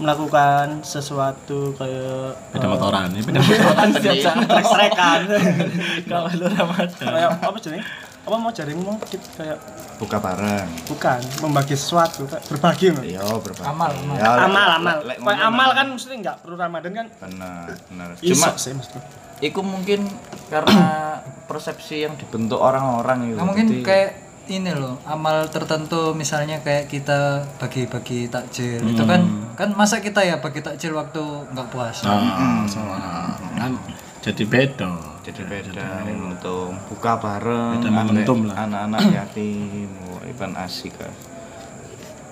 melakukan 0.00 0.80
sesuatu 0.80 1.76
kayak 1.76 2.32
Beda 2.50 2.66
motoran, 2.66 3.12
ini 3.12 3.20
beda 3.20 3.38
motoran 3.38 3.88
saat. 4.00 4.36
trek-trekan 4.42 5.20
Kalau 6.10 6.28
lu 6.32 6.46
Ramadan. 6.48 6.88
kayak 6.96 7.30
apa 7.38 7.58
jenis 7.60 7.84
apa 8.20 8.36
mau 8.36 8.52
jarimu 8.52 8.80
mau 8.82 8.96
Kit? 9.02 9.20
kayak 9.32 9.56
buka 9.96 10.16
bareng 10.16 10.68
bukan 10.86 11.20
membagi 11.40 11.72
sesuatu 11.72 12.24
kayak 12.24 12.44
berbagi 12.46 12.86
loh 12.90 13.02
iya 13.02 13.20
berbagi 13.24 13.64
Amal, 13.64 13.90
amal. 13.90 14.14
Ya, 14.14 14.28
amal 14.40 14.68
amal 14.76 14.96
kayak 15.02 15.18
ngono 15.18 15.40
amal 15.42 15.68
mah. 15.68 15.74
kan 15.74 15.86
mesti 15.88 16.14
nggak 16.14 16.36
perlu 16.40 16.56
Ramadan 16.56 16.92
kan 16.94 17.06
benar 17.18 17.68
benar 17.86 18.08
cuma 18.16 18.48
sih 18.54 18.72
mesti 18.72 18.98
Iku 19.40 19.64
mungkin 19.64 20.04
karena 20.46 21.16
persepsi 21.48 22.04
yang 22.04 22.12
dibentuk 22.14 22.60
orang-orang 22.60 23.32
itu. 23.32 23.40
Nah, 23.40 23.48
mungkin 23.48 23.66
Jadi, 23.66 23.80
kayak 23.80 24.10
ini 24.50 24.74
loh 24.74 24.98
amal 25.06 25.46
tertentu 25.46 26.10
misalnya 26.12 26.58
kayak 26.60 26.90
kita 26.90 27.46
bagi-bagi 27.62 28.26
takjil 28.26 28.82
itu 28.82 29.02
kan 29.06 29.22
kan 29.54 29.70
masa 29.78 30.02
kita 30.02 30.26
ya 30.26 30.42
bagi 30.42 30.58
takjil 30.58 30.98
waktu 30.98 31.22
nggak 31.54 31.68
puasa? 31.70 32.10
Nah, 32.10 32.66
soalnya 32.66 33.38
kan 33.54 33.72
jadi 34.20 34.44
beda. 34.44 34.90
jadi 35.24 35.42
beda 35.46 35.86
untuk 36.18 36.74
buka 36.90 37.22
bareng 37.22 37.80
momentum 37.88 38.50
lah. 38.50 38.66
anak-anak 38.66 39.00
yatim 39.14 39.88
wah 40.10 40.20
ikan 40.34 40.52
asik 40.58 40.98
kan 40.98 41.14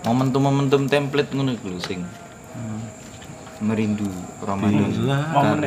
momentum-momentum 0.03 0.91
template 0.91 1.31
ngono 1.33 1.55
iku 1.55 1.79
sing 1.79 2.03
merindu 3.63 4.07
Ramadan 4.43 4.91
momen 5.35 5.59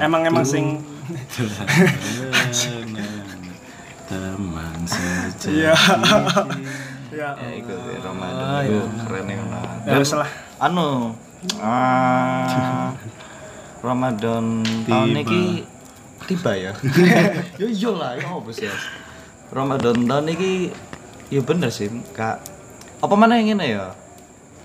emang 0.00 0.22
emang 0.28 0.44
sing 0.44 0.80
teman 4.18 4.78
saja. 4.86 5.48
iya. 5.50 5.74
Ya 7.14 7.30
ya 7.38 7.50
iku 7.54 7.70
sih, 7.70 7.96
Ramadan. 8.02 8.66
Itu 8.66 8.78
keren 9.06 9.26
ya 9.30 9.42
nah. 9.46 9.86
ya 9.86 9.96
wis 10.02 10.12
lah. 10.18 10.26
Anu 10.58 11.14
ah, 11.62 12.90
Ramadan 13.78 14.66
tahun 14.82 15.22
ini 15.22 15.62
tiba 16.26 16.58
ya? 16.58 16.72
Yo 17.60 17.70
iya 17.70 17.90
lah 17.94 18.12
ya 18.18 18.26
apa 18.34 18.50
sih? 18.50 18.66
Ramadan 19.54 20.10
tahun 20.10 20.26
ini 20.34 20.74
ya 21.30 21.40
bener 21.46 21.70
sih 21.70 21.86
kak. 22.10 22.42
Apa 22.98 23.14
mana 23.14 23.38
yang 23.38 23.54
ini 23.54 23.78
ya? 23.78 23.94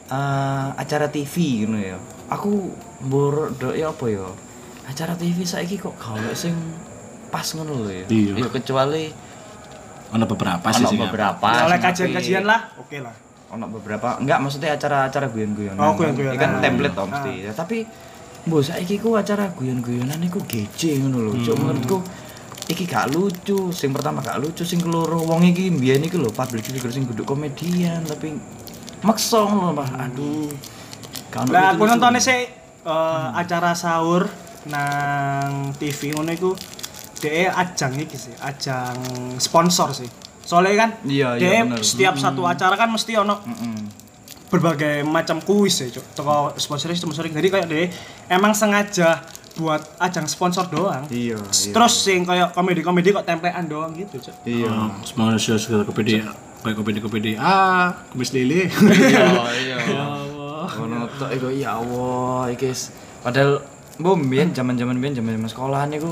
Ah, 0.10 0.74
acara 0.74 1.06
TV 1.06 1.70
gitu 1.70 1.78
ya. 1.78 2.02
Aku 2.34 2.74
do 3.62 3.70
ya 3.78 3.94
apa 3.94 4.06
ya? 4.10 4.26
Acara 4.90 5.14
TV 5.14 5.46
saiki 5.46 5.78
kok 5.78 5.94
kalau 6.02 6.34
sing 6.34 6.58
pas 7.30 7.46
ngono 7.54 7.86
lho 7.86 7.94
ya. 7.94 8.06
Iya. 8.10 8.34
ya 8.42 8.50
kecuali 8.50 9.14
Ada 10.10 10.26
beberapa 10.26 10.68
sih 10.74 10.86
ono 10.86 11.06
beberapa 11.06 11.48
Ya, 11.54 11.62
oleh 11.70 11.78
kajian-kajian 11.78 12.44
lah. 12.46 12.74
Oke 12.82 12.98
lah. 12.98 13.14
Ono 13.54 13.66
beberapa 13.70 14.18
enggak 14.18 14.40
maksudnya 14.42 14.74
acara-acara 14.74 15.30
guyon-guyonan. 15.30 15.82
Oh, 15.82 15.94
guyon-guyonan. 15.94 16.34
Ini 16.34 16.42
kan 16.42 16.52
template 16.62 16.96
toh 16.98 17.06
mesti. 17.06 17.34
Ya 17.46 17.52
tapi 17.54 17.86
mbok 18.50 18.62
saiki 18.66 18.98
ku 18.98 19.14
acara 19.14 19.54
guyon-guyonan 19.54 20.18
iku 20.26 20.42
gece 20.46 20.98
ngono 20.98 21.30
lho 21.30 21.32
cuk. 21.46 21.56
Menurutku 21.58 21.98
iki 22.70 22.84
gak 22.90 23.14
lucu. 23.14 23.70
Sing 23.70 23.94
pertama 23.94 24.22
gak 24.26 24.42
lucu 24.42 24.66
sing 24.66 24.82
keloro. 24.82 25.22
Wong 25.26 25.46
iki 25.46 25.70
mbiyen 25.70 26.06
iki 26.06 26.18
lho 26.18 26.34
public 26.34 26.66
figure 26.66 26.94
sing 26.94 27.06
kudu 27.06 27.26
komedian 27.26 28.02
tapi 28.06 28.34
maksa 29.06 29.46
ngono 29.46 29.74
lho 29.74 29.74
Pak. 29.78 29.88
aduh. 30.10 30.50
Gak 31.30 31.40
ono 31.46 31.50
Lah 31.54 31.66
aku 31.78 31.84
nontonnya 31.86 32.22
sih 32.22 32.50
eh, 32.86 33.28
acara 33.38 33.78
sahur 33.78 34.26
nang 34.70 35.72
TV 35.78 36.14
ngono 36.18 36.34
iku 36.34 36.52
DE 37.20 37.46
ajang 37.46 37.94
iki 37.96 38.16
sih, 38.16 38.34
ajang 38.36 38.96
sponsor 39.38 39.92
sih. 39.92 40.08
Soalnya 40.42 40.76
kan 40.78 40.90
Iya, 41.04 41.36
iya, 41.36 41.42
DE 41.42 41.58
bener. 41.70 41.82
setiap 41.82 42.16
satu 42.16 42.44
acara 42.44 42.74
kan 42.74 42.88
mesti 42.88 43.14
ono 43.14 43.38
Mm-mm. 43.40 43.78
berbagai 44.48 45.04
macam 45.04 45.38
kuis 45.40 45.78
ya, 45.80 45.92
Cuk. 45.92 46.06
Toko 46.14 46.34
sponsoring 46.56 46.96
sponsoring. 46.96 47.32
Jadi 47.32 47.48
kayak 47.48 47.68
DE 47.68 47.84
emang 48.28 48.52
sengaja 48.52 49.22
buat 49.56 49.84
ajang 49.98 50.24
sponsor 50.26 50.66
doang. 50.68 51.04
iya 51.10 51.36
iya 51.36 51.70
Terus 51.70 51.94
sing 51.94 52.24
kayak 52.24 52.52
komedi-komedi 52.52 53.12
kok 53.12 53.24
templean 53.24 53.66
doang 53.66 53.92
gitu, 53.94 54.18
Cuk. 54.22 54.36
iya 54.44 54.72
Semua 55.04 55.36
sosial 55.36 55.58
segala 55.58 55.84
komedi 55.84 56.24
kayak 56.60 56.76
komedi 56.76 57.00
komedi 57.00 57.32
ah 57.36 57.88
kumis 58.10 58.32
lili 58.32 58.68
iya 58.68 59.32
iya 59.62 59.78
ngono 60.70 61.08
tok 61.10 61.32
iku 61.32 61.48
ya 61.50 61.72
Allah 61.74 62.52
iki 62.52 62.68
s- 62.68 62.92
padahal 63.20 63.64
mbok 63.96 64.20
mbiyen 64.20 64.52
zaman-zaman 64.52 64.92
mbiyen 64.94 65.16
zaman-zaman 65.16 65.48
sekolahan 65.48 65.88
iku 65.90 66.12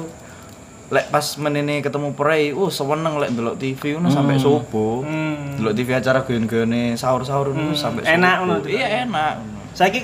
lek 0.88 1.12
pas 1.12 1.26
menene 1.36 1.84
ketemu 1.84 2.16
prei 2.16 2.56
uh 2.56 2.72
seneng 2.72 3.20
lek 3.20 3.36
ndelok 3.36 3.56
TV 3.56 3.96
ngono 3.96 4.08
sampai 4.08 4.40
subuh 4.40 5.04
Hmm. 5.04 5.60
ndelok 5.60 5.74
TV 5.76 5.90
acara 5.94 6.24
guyon-guyone 6.24 6.96
sahur-sahur 6.96 7.52
ngono 7.52 7.76
sampai 7.76 8.08
enak 8.08 8.36
ngono. 8.40 8.56
iya 8.64 9.04
enak 9.04 9.34
Saiki 9.76 10.00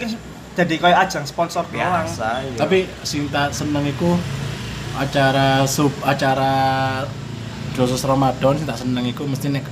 jadi 0.53 0.75
kayak 0.77 1.07
ajang 1.07 1.25
sponsor 1.25 1.65
doang. 1.65 2.05
iya. 2.05 2.59
tapi 2.59 2.85
sing 3.01 3.25
tak 3.27 3.49
seneng 3.49 3.87
iku 3.87 4.13
acara 4.93 5.65
sub 5.65 5.89
acara 6.03 6.53
khusus 7.73 8.03
Ramadan 8.03 8.53
sing 8.53 8.67
tak 8.67 8.77
seneng 8.77 9.07
iku 9.07 9.25
mesti 9.25 9.49
nek 9.49 9.65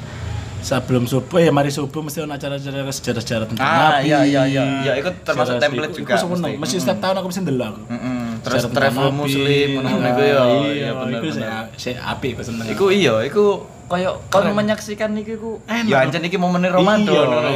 sebelum 0.61 1.03
subuh 1.03 1.37
ya 1.37 1.49
mari 1.49 1.69
subuh 1.69 1.99
mesti 1.99 2.19
ono 2.19 2.31
acara-acara 2.31 2.85
sejarah-sejarah 2.87 3.45
tentang 3.45 3.61
ah 3.61 3.97
Nabi. 3.97 4.07
iya 4.07 4.19
iya 4.23 4.41
iya 4.45 4.63
ya 4.83 4.93
itu 4.95 5.09
termasuk 5.19 5.51
Sejarah 5.51 5.63
template 5.63 5.89
iku- 5.89 5.99
juga 5.99 6.13
iku 6.15 6.27
seneng. 6.31 6.51
mesti 6.55 6.75
setiap 6.77 6.99
tahun 6.99 7.15
aku 7.15 7.27
mesti 7.27 7.41
ndelok 7.41 7.67
aku. 7.67 7.81
Mm-mm. 7.89 8.19
terus 8.41 8.63
travel 8.67 9.03
Nabi. 9.03 9.17
muslim 9.17 9.67
ngono 9.75 10.07
iku 10.07 10.21
ya 10.23 10.41
iya 10.69 10.89
bener 10.95 11.19
iku 11.19 11.27
sih 11.75 11.93
apik 11.95 12.31
aku 12.33 12.43
seneng 12.43 12.65
Iku 12.67 12.85
iya, 12.89 13.13
iku 13.21 13.45
koyo 13.85 14.23
kon 14.27 14.47
menyaksikan 14.51 15.11
iki 15.15 15.35
ku. 15.35 15.59
Ya 15.83 15.99
anjen 15.99 16.21
iki 16.21 16.37
momen 16.37 16.63
Ramadan. 16.63 17.03
iya 17.03 17.21
ngono 17.21 17.49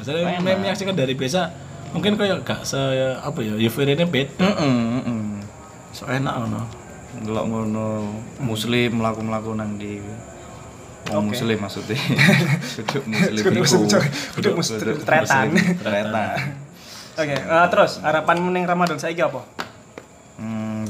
saya 0.00 0.22
menyaksikan 0.40 0.94
dari 0.94 1.12
biasa 1.12 1.40
mungkin 1.90 2.14
kayak 2.14 2.42
gak 2.42 2.60
se 2.62 2.78
apa 3.14 3.38
ya 3.38 3.54
euforianya 3.56 4.02
beda 4.04 4.34
Heeh, 4.40 4.74
heeh. 4.98 5.20
so 5.90 6.06
enak 6.06 6.34
ono 6.40 6.62
Delok 7.16 7.44
ngono 7.46 7.86
muslim 8.40 8.98
mlaku-mlaku 8.98 9.54
nang 9.54 9.76
di 9.76 10.02
Wong 11.12 11.30
muslim 11.30 11.58
maksudnya. 11.60 11.96
Kudu 12.88 13.04
muslim 13.04 13.42
Kudu 13.44 13.60
iku. 13.60 13.60
muslim, 13.60 14.02
kudu 14.32 14.50
muslim, 14.56 14.78
tretan. 15.04 15.46
muslim, 15.52 15.76
Tretan. 15.84 16.36
Oke, 17.14 17.36
eh, 17.36 17.66
terus 17.70 17.92
harapan 18.00 18.36
meneng 18.40 18.64
Ramadan 18.64 18.96
saiki 18.96 19.20
apa? 19.20 19.44
Hmm. 20.40 20.88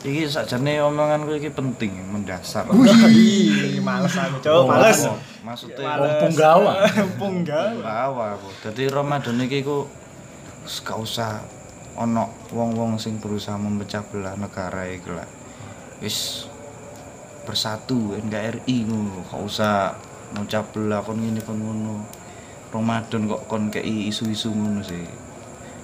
Iki 0.00 0.32
sakjane 0.32 0.80
omonganku 0.80 1.36
iki 1.36 1.52
penting, 1.52 1.92
mendasar. 2.08 2.64
Wih, 2.72 3.78
males 3.84 4.16
aku, 4.16 4.40
Cuk, 4.40 4.64
males. 4.64 5.04
Maksudnya 5.44 6.00
wong 6.00 6.12
punggawa 7.20 8.24
aku. 8.40 8.48
Dadi 8.64 8.88
Ramadan 8.88 9.36
iki 9.44 9.60
ku 9.60 9.84
gak 10.64 10.96
usah 10.96 11.44
ono 12.00 12.32
wong-wong 12.50 12.96
sing 12.96 13.20
berusaha 13.20 13.60
memecah 13.60 14.00
belah 14.08 14.34
negara 14.40 14.88
iki 14.88 15.12
lah. 15.12 15.28
Wis 16.00 16.48
bersatu 17.50 18.14
NKRI 18.14 18.86
ngono, 18.86 19.26
gak 19.26 19.42
usah 19.42 19.98
memecah 20.30 20.62
belah 20.70 21.02
kon 21.02 21.18
ngene 21.18 21.42
kon 21.42 21.58
ngono. 21.58 22.06
Ramadan 22.70 23.26
kok 23.26 23.50
kon 23.50 23.66
kei 23.74 24.06
isu-isu 24.06 24.54
ngono 24.54 24.78
sih. 24.86 25.02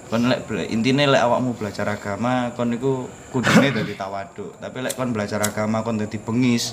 Kon 0.07 0.31
lek 0.31 0.47
intine 0.71 1.03
lek 1.03 1.19
awakmu 1.19 1.59
belajar 1.59 1.83
agama 1.91 2.55
kon 2.55 2.71
iku 2.71 3.11
kudune 3.35 3.75
dadi 3.75 3.91
tawaduk, 3.99 4.55
tapi 4.63 4.79
lek 4.79 4.95
kon 4.95 5.11
belajar 5.11 5.43
agama 5.43 5.83
kon 5.83 5.99
dadi 5.99 6.15
bengis 6.15 6.71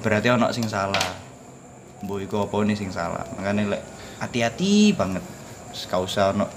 berarti 0.00 0.32
ono 0.32 0.48
sing 0.56 0.64
salah. 0.64 1.12
Mbok 2.00 2.18
iku 2.24 2.48
apa 2.48 2.56
sing 2.72 2.88
salah. 2.88 3.28
Makanya 3.36 3.76
lek 3.76 3.84
hati-hati 4.24 4.96
banget. 4.96 5.20
Gak 5.76 6.00
usah 6.00 6.32
ono 6.32 6.48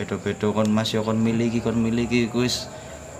beda-beda 0.00 0.48
kon 0.48 0.72
Mas 0.72 0.96
yo 0.96 1.04
kon 1.04 1.20
miliki 1.20 1.60
kon 1.60 1.76
miliki 1.76 2.32
iku 2.32 2.48
wis 2.48 2.64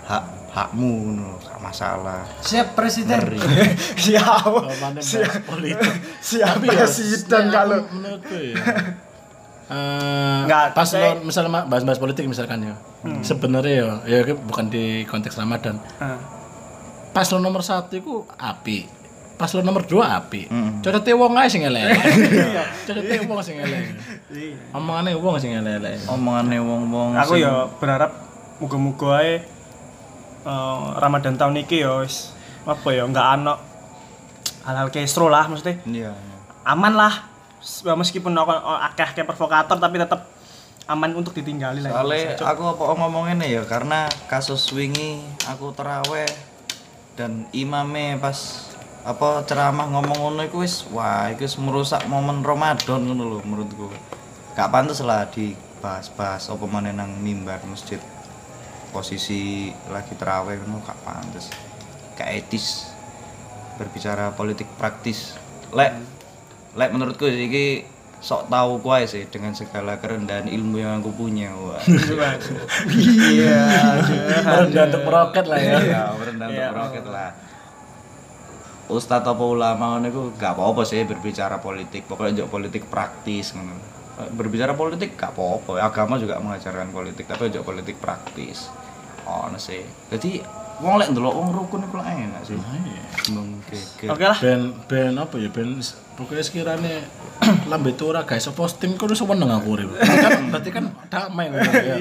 hak 0.09 0.40
hakmu 0.51 0.89
ngono, 1.07 1.39
gak 1.39 1.59
masalah. 1.59 2.21
siap 2.39 2.73
presiden 2.73 3.17
Ngeri. 3.17 3.39
Siap. 4.03 4.43
Mana 4.77 4.99
bahas 4.99 5.39
politik 5.41 5.91
Siap 6.29 6.59
Tapi 6.59 6.67
ya, 6.67 6.75
presiden 6.81 7.43
ya, 7.43 7.51
kalau. 7.53 7.77
menurutku 7.87 8.35
ya 8.35 8.55
eh, 9.71 10.39
Nggak, 10.43 10.65
pas 10.73 10.83
saya- 10.85 11.15
lo 11.15 11.23
misalnya 11.23 11.63
bahas-bahas 11.63 11.97
politik 11.97 12.25
misalkan 12.25 12.59
ya 12.63 12.75
sebenarnya 13.21 13.73
ya 14.05 14.19
ya 14.21 14.35
bukan 14.35 14.67
di 14.67 14.85
konteks 15.03 15.33
Ramadan 15.35 15.79
Ah. 15.97 16.19
pas 17.09 17.25
lo 17.25 17.39
nomor 17.39 17.61
satu 17.61 17.93
itu 17.93 18.13
api 18.31 18.85
pas 19.33 19.49
lo 19.49 19.61
nomor 19.61 19.81
dua 19.83 20.19
api 20.19 20.45
Mm. 20.45 20.71
cocoknya 20.81 21.15
wong 21.15 21.33
aja 21.33 21.49
sing 21.49 21.63
elek 21.63 21.97
cocoknya 22.85 23.23
wong 23.23 23.39
sing 23.41 23.57
elek 23.57 23.83
Iya. 24.29 24.55
omongannya 24.71 25.15
wong 25.15 25.35
sing 25.37 25.51
elek 25.55 25.97
Omongane 26.05 26.57
wong-wong 26.59 27.17
Aku 27.17 27.35
ya 27.35 27.65
berharap 27.73 28.11
muga-muga 28.59 29.17
ae 29.17 29.41
eh, 30.41 30.79
Ramadan 30.97 31.35
tahun 31.35 31.59
iki 31.59 31.81
ya 31.81 32.01
wis 32.01 32.33
apa 32.61 32.87
ya 32.89 33.03
enggak 33.03 33.25
ana 33.25 33.57
hal-hal 34.61 34.89
kestro 34.89 35.27
lah 35.27 35.49
maksudnya 35.49 35.81
Iya. 35.83 36.13
aman 36.63 36.93
lah 36.93 37.13
S- 37.61 37.81
meskipun 37.85 38.33
aku 38.33 38.51
akeh-akeh 38.89 39.25
provokator 39.25 39.77
tapi 39.77 39.97
tetap 39.97 40.29
aman 40.85 41.13
untuk 41.13 41.33
ditinggali 41.33 41.81
lah 41.81 41.93
Soalnya 41.93 42.37
aku 42.37 42.63
apa 42.67 42.83
ngomong 42.97 43.31
ini 43.31 43.53
ya 43.53 43.63
karena 43.65 44.05
kasus 44.25 44.69
wingi 44.69 45.21
aku 45.45 45.73
teraweh 45.73 46.29
dan 47.13 47.45
imame 47.51 48.17
pas 48.17 48.69
apa 49.01 49.41
ceramah 49.45 49.89
ngomong 49.89 50.13
ngono 50.15 50.41
iku 50.45 50.61
wis 50.61 50.85
wah 50.89 51.29
iku 51.29 51.41
wis 51.41 51.57
merusak 51.57 52.05
momen 52.05 52.41
Ramadan 52.41 53.01
ngono 53.01 53.23
lho 53.25 53.37
menurutku. 53.41 53.89
Gak 54.53 54.69
pantas 54.69 55.01
lah 55.01 55.25
dibahas-bahas 55.25 56.45
apa 56.45 56.65
meneh 56.67 56.93
nang 56.93 57.09
mimbar 57.17 57.57
masjid. 57.65 57.97
Posisi 58.91 59.71
lagi 59.87 60.13
terawih 60.19 60.59
ngono 60.63 60.83
gak 60.83 60.99
pantas. 61.07 61.47
Gak 62.19 62.29
etis 62.29 62.91
berbicara 63.79 64.35
politik 64.35 64.67
praktis. 64.75 65.35
Lek 65.71 65.95
lek 66.75 66.89
menurutku 66.91 67.27
iki 67.27 67.87
sok 68.21 68.53
tahu 68.53 68.77
kuai 68.85 69.09
sih 69.09 69.25
dengan 69.31 69.55
segala 69.57 69.97
kerendahan 69.97 70.45
ilmu 70.45 70.77
yang 70.77 71.01
aku 71.01 71.11
punya. 71.15 71.55
Wah. 71.55 71.81
Iya. 73.31 73.63
Rendah 74.67 74.83
untuk 74.91 75.03
meroket 75.07 75.45
lah 75.47 75.59
ya. 75.59 75.75
ya 75.81 76.03
merendah 76.13 76.47
untuk 76.51 76.67
meroket 76.75 77.05
lah 77.07 77.31
Ustadz 78.91 79.23
apa 79.23 79.43
ulama 79.47 80.03
iku 80.03 80.35
gak 80.35 80.59
apa-apa 80.59 80.83
sih 80.83 81.07
berbicara 81.07 81.63
politik 81.63 82.03
pokoknya 82.11 82.43
jok 82.43 82.51
politik 82.51 82.83
praktis 82.91 83.55
ngono 83.55 83.71
berbicara 84.35 84.75
politik 84.75 85.15
gak 85.15 85.31
apa-apa 85.31 85.79
agama 85.79 86.19
juga 86.19 86.35
mengajarkan 86.43 86.91
politik 86.91 87.23
tapi 87.23 87.47
jok 87.47 87.63
politik 87.63 87.95
praktis 88.03 88.67
ono 89.31 89.57
sih 89.59 89.81
jadi 90.11 90.43
wong 90.81 90.97
lek 90.97 91.13
ndelok 91.13 91.33
wong 91.37 91.49
rukun 91.53 91.85
iku 91.85 92.01
lah 92.01 92.09
enak 92.09 92.41
sih 92.41 92.57
mungkin 93.31 93.81
Oke 94.09 94.25
lah. 94.25 94.37
Ben 94.41 94.73
ben 94.89 95.13
apa 95.15 95.37
ya 95.37 95.47
ben 95.53 95.77
pokoknya 96.17 96.43
sekiranya 96.43 97.05
lambe 97.71 97.93
tuh 97.93 98.11
ora 98.11 98.25
guys 98.25 98.49
posting 98.51 98.97
kudu 98.97 99.13
seneng 99.13 99.47
aku 99.47 99.77
urip. 99.77 99.93
Kan 99.97 100.49
berarti 100.49 100.69
kan 100.73 100.89
damai 101.07 101.53
ngono 101.53 101.71
ya. 101.81 101.97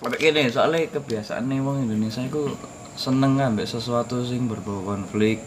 Tapi 0.00 0.16
gini, 0.16 0.48
soalnya 0.48 0.88
kebiasaan 0.96 1.44
nih 1.52 1.60
wong 1.60 1.84
Indonesia 1.84 2.24
itu 2.24 2.56
seneng 2.96 3.36
ambek 3.36 3.68
sesuatu 3.68 4.24
sing 4.24 4.48
berbau 4.48 4.80
konflik, 4.80 5.44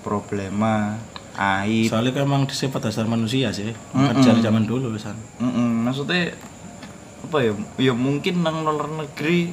problema, 0.00 0.96
aib. 1.36 1.92
Soalnya 1.92 2.16
kan 2.16 2.24
emang 2.24 2.42
sifat 2.48 2.88
dasar 2.88 3.04
manusia 3.04 3.52
sih. 3.52 3.76
Bukan 3.92 4.24
dari 4.24 4.40
zaman 4.40 4.64
dulu 4.64 4.96
san. 4.96 5.16
Mm-mm, 5.40 5.84
maksudnya 5.84 6.32
apa 7.28 7.36
ya? 7.44 7.52
Ya 7.76 7.92
mungkin 7.92 8.40
nang 8.40 8.64
luar 8.64 8.88
negeri 8.88 9.52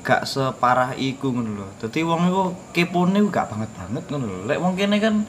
gak 0.00 0.24
separah 0.26 0.96
iku 0.96 1.32
ngono 1.32 1.64
lho. 1.64 1.66
Dadi 1.80 2.00
wong 2.02 2.20
iku 2.28 2.42
kepone 2.72 3.20
gak 3.28 3.52
banget 3.52 3.70
banget 3.76 4.04
ngono 4.08 4.26
lho. 4.26 4.40
Lek 4.48 4.58
wong 4.60 4.74
kene 4.74 4.96
kan 4.98 5.24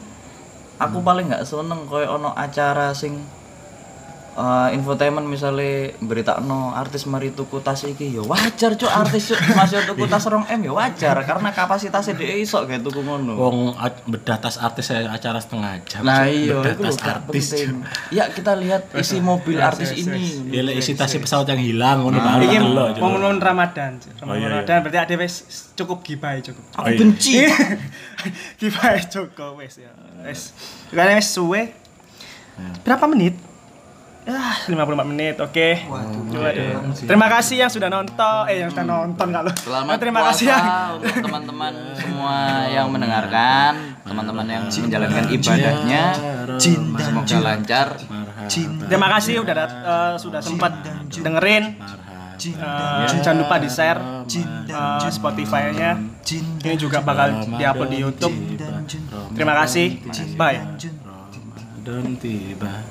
aku 0.82 1.04
paling 1.04 1.30
gak 1.30 1.46
seneng 1.46 1.86
koyo 1.86 2.18
ono 2.18 2.34
acara 2.34 2.96
sing 2.96 3.22
eh, 4.32 4.70
infotainment 4.76 5.28
misalnya 5.28 5.92
berita 6.00 6.40
no 6.40 6.72
artis 6.72 7.04
mari 7.06 7.32
tuku 7.32 7.60
tas 7.60 7.84
iki 7.84 8.16
ya 8.16 8.24
wajar 8.24 8.80
cuk 8.80 8.88
artis 8.88 9.32
cuk 9.32 9.40
masih 9.54 9.84
tuku 9.84 10.08
tas 10.08 10.24
rong 10.28 10.48
m 10.48 10.62
ya 10.64 10.72
wajar 10.72 11.16
karena 11.28 11.52
kapasitasnya 11.52 12.16
dia 12.16 12.40
iso 12.40 12.64
kayak 12.64 12.82
tuku 12.82 13.04
ngono 13.04 13.36
Wong 13.36 13.58
bedah 14.08 14.40
tas 14.40 14.56
artis 14.58 14.90
saya 14.90 15.12
acara 15.12 15.40
setengah 15.44 15.84
jam. 15.84 16.02
nah 16.08 16.24
iya 16.26 16.58
bedah 16.60 16.74
itu 16.74 16.84
tas 16.88 16.98
artis. 17.04 17.46
ya 18.10 18.32
kita 18.32 18.56
lihat 18.56 18.92
isi 18.96 19.20
mobil 19.20 19.60
artis 19.60 19.92
ini 19.94 20.52
Ya 20.52 20.62
isi 20.72 20.96
tasnya 20.96 21.20
pesawat 21.22 21.48
yang 21.52 21.62
hilang 21.62 21.98
ngono 22.04 22.18
Nah, 22.22 22.38
delok, 22.38 22.96
Cuk. 22.96 23.02
momen-momen 23.02 23.42
Ramadan. 23.42 23.98
Cuk. 23.98 24.14
Oh, 24.24 24.38
iya, 24.38 24.48
Ramadan 24.48 24.78
berarti 24.86 25.00
ada 25.02 25.14
wis 25.18 25.36
cukup 25.74 26.06
gibah 26.06 26.38
cukup. 26.40 26.64
aku 26.78 26.88
iya. 26.94 27.00
benci 27.02 27.34
gibah 28.62 28.96
cukup 29.10 29.58
wis 29.60 29.82
ya. 29.82 29.92
Wis. 30.24 30.54
Karena 30.94 31.18
wis 31.18 31.28
suwe. 31.28 31.74
Berapa 32.86 33.10
menit? 33.10 33.34
Ah, 34.22 34.54
55 34.70 35.02
menit. 35.04 35.36
Oke. 35.38 35.82
Waduh. 35.90 36.94
Terima 36.94 37.26
kasih 37.26 37.66
yang 37.66 37.72
sudah 37.74 37.90
nonton. 37.90 38.46
Eh, 38.46 38.62
yang 38.62 38.70
sudah 38.70 38.86
nonton 38.86 39.28
kalau. 39.28 39.50
Selamat 39.58 39.98
terima 40.02 40.20
puasa 40.22 40.32
kasih 40.32 40.46
ya. 40.46 40.60
untuk 40.94 41.16
teman-teman 41.26 41.74
semua 41.98 42.38
yang 42.70 42.88
mendengarkan, 42.88 43.72
teman-teman 44.06 44.46
yang 44.46 44.64
menjalankan 44.70 45.26
ibadahnya. 45.28 46.04
Cinta. 46.56 47.02
Semoga 47.02 47.38
lancar. 47.42 47.88
Cinta. 48.46 48.84
Terima 48.86 49.08
kasih 49.10 49.34
udah 49.42 49.56
dat- 49.58 49.80
eh, 49.82 50.14
sudah 50.18 50.40
sempat 50.40 50.72
dengerin. 51.12 51.64
Eh, 52.42 53.06
jangan 53.12 53.38
lupa 53.38 53.58
di 53.58 53.70
share 53.70 54.02
Cinta. 54.26 55.02
Spotify-nya. 55.08 55.98
Cinta. 56.22 56.62
Ini 56.64 56.78
juga 56.78 57.02
bakal 57.02 57.42
diupload 57.48 57.90
di 57.90 57.98
YouTube. 57.98 58.36
Terima 59.34 59.58
kasih. 59.58 59.98
Bye. 60.34 60.62
Dan 61.82 62.14
tiba 62.16 62.78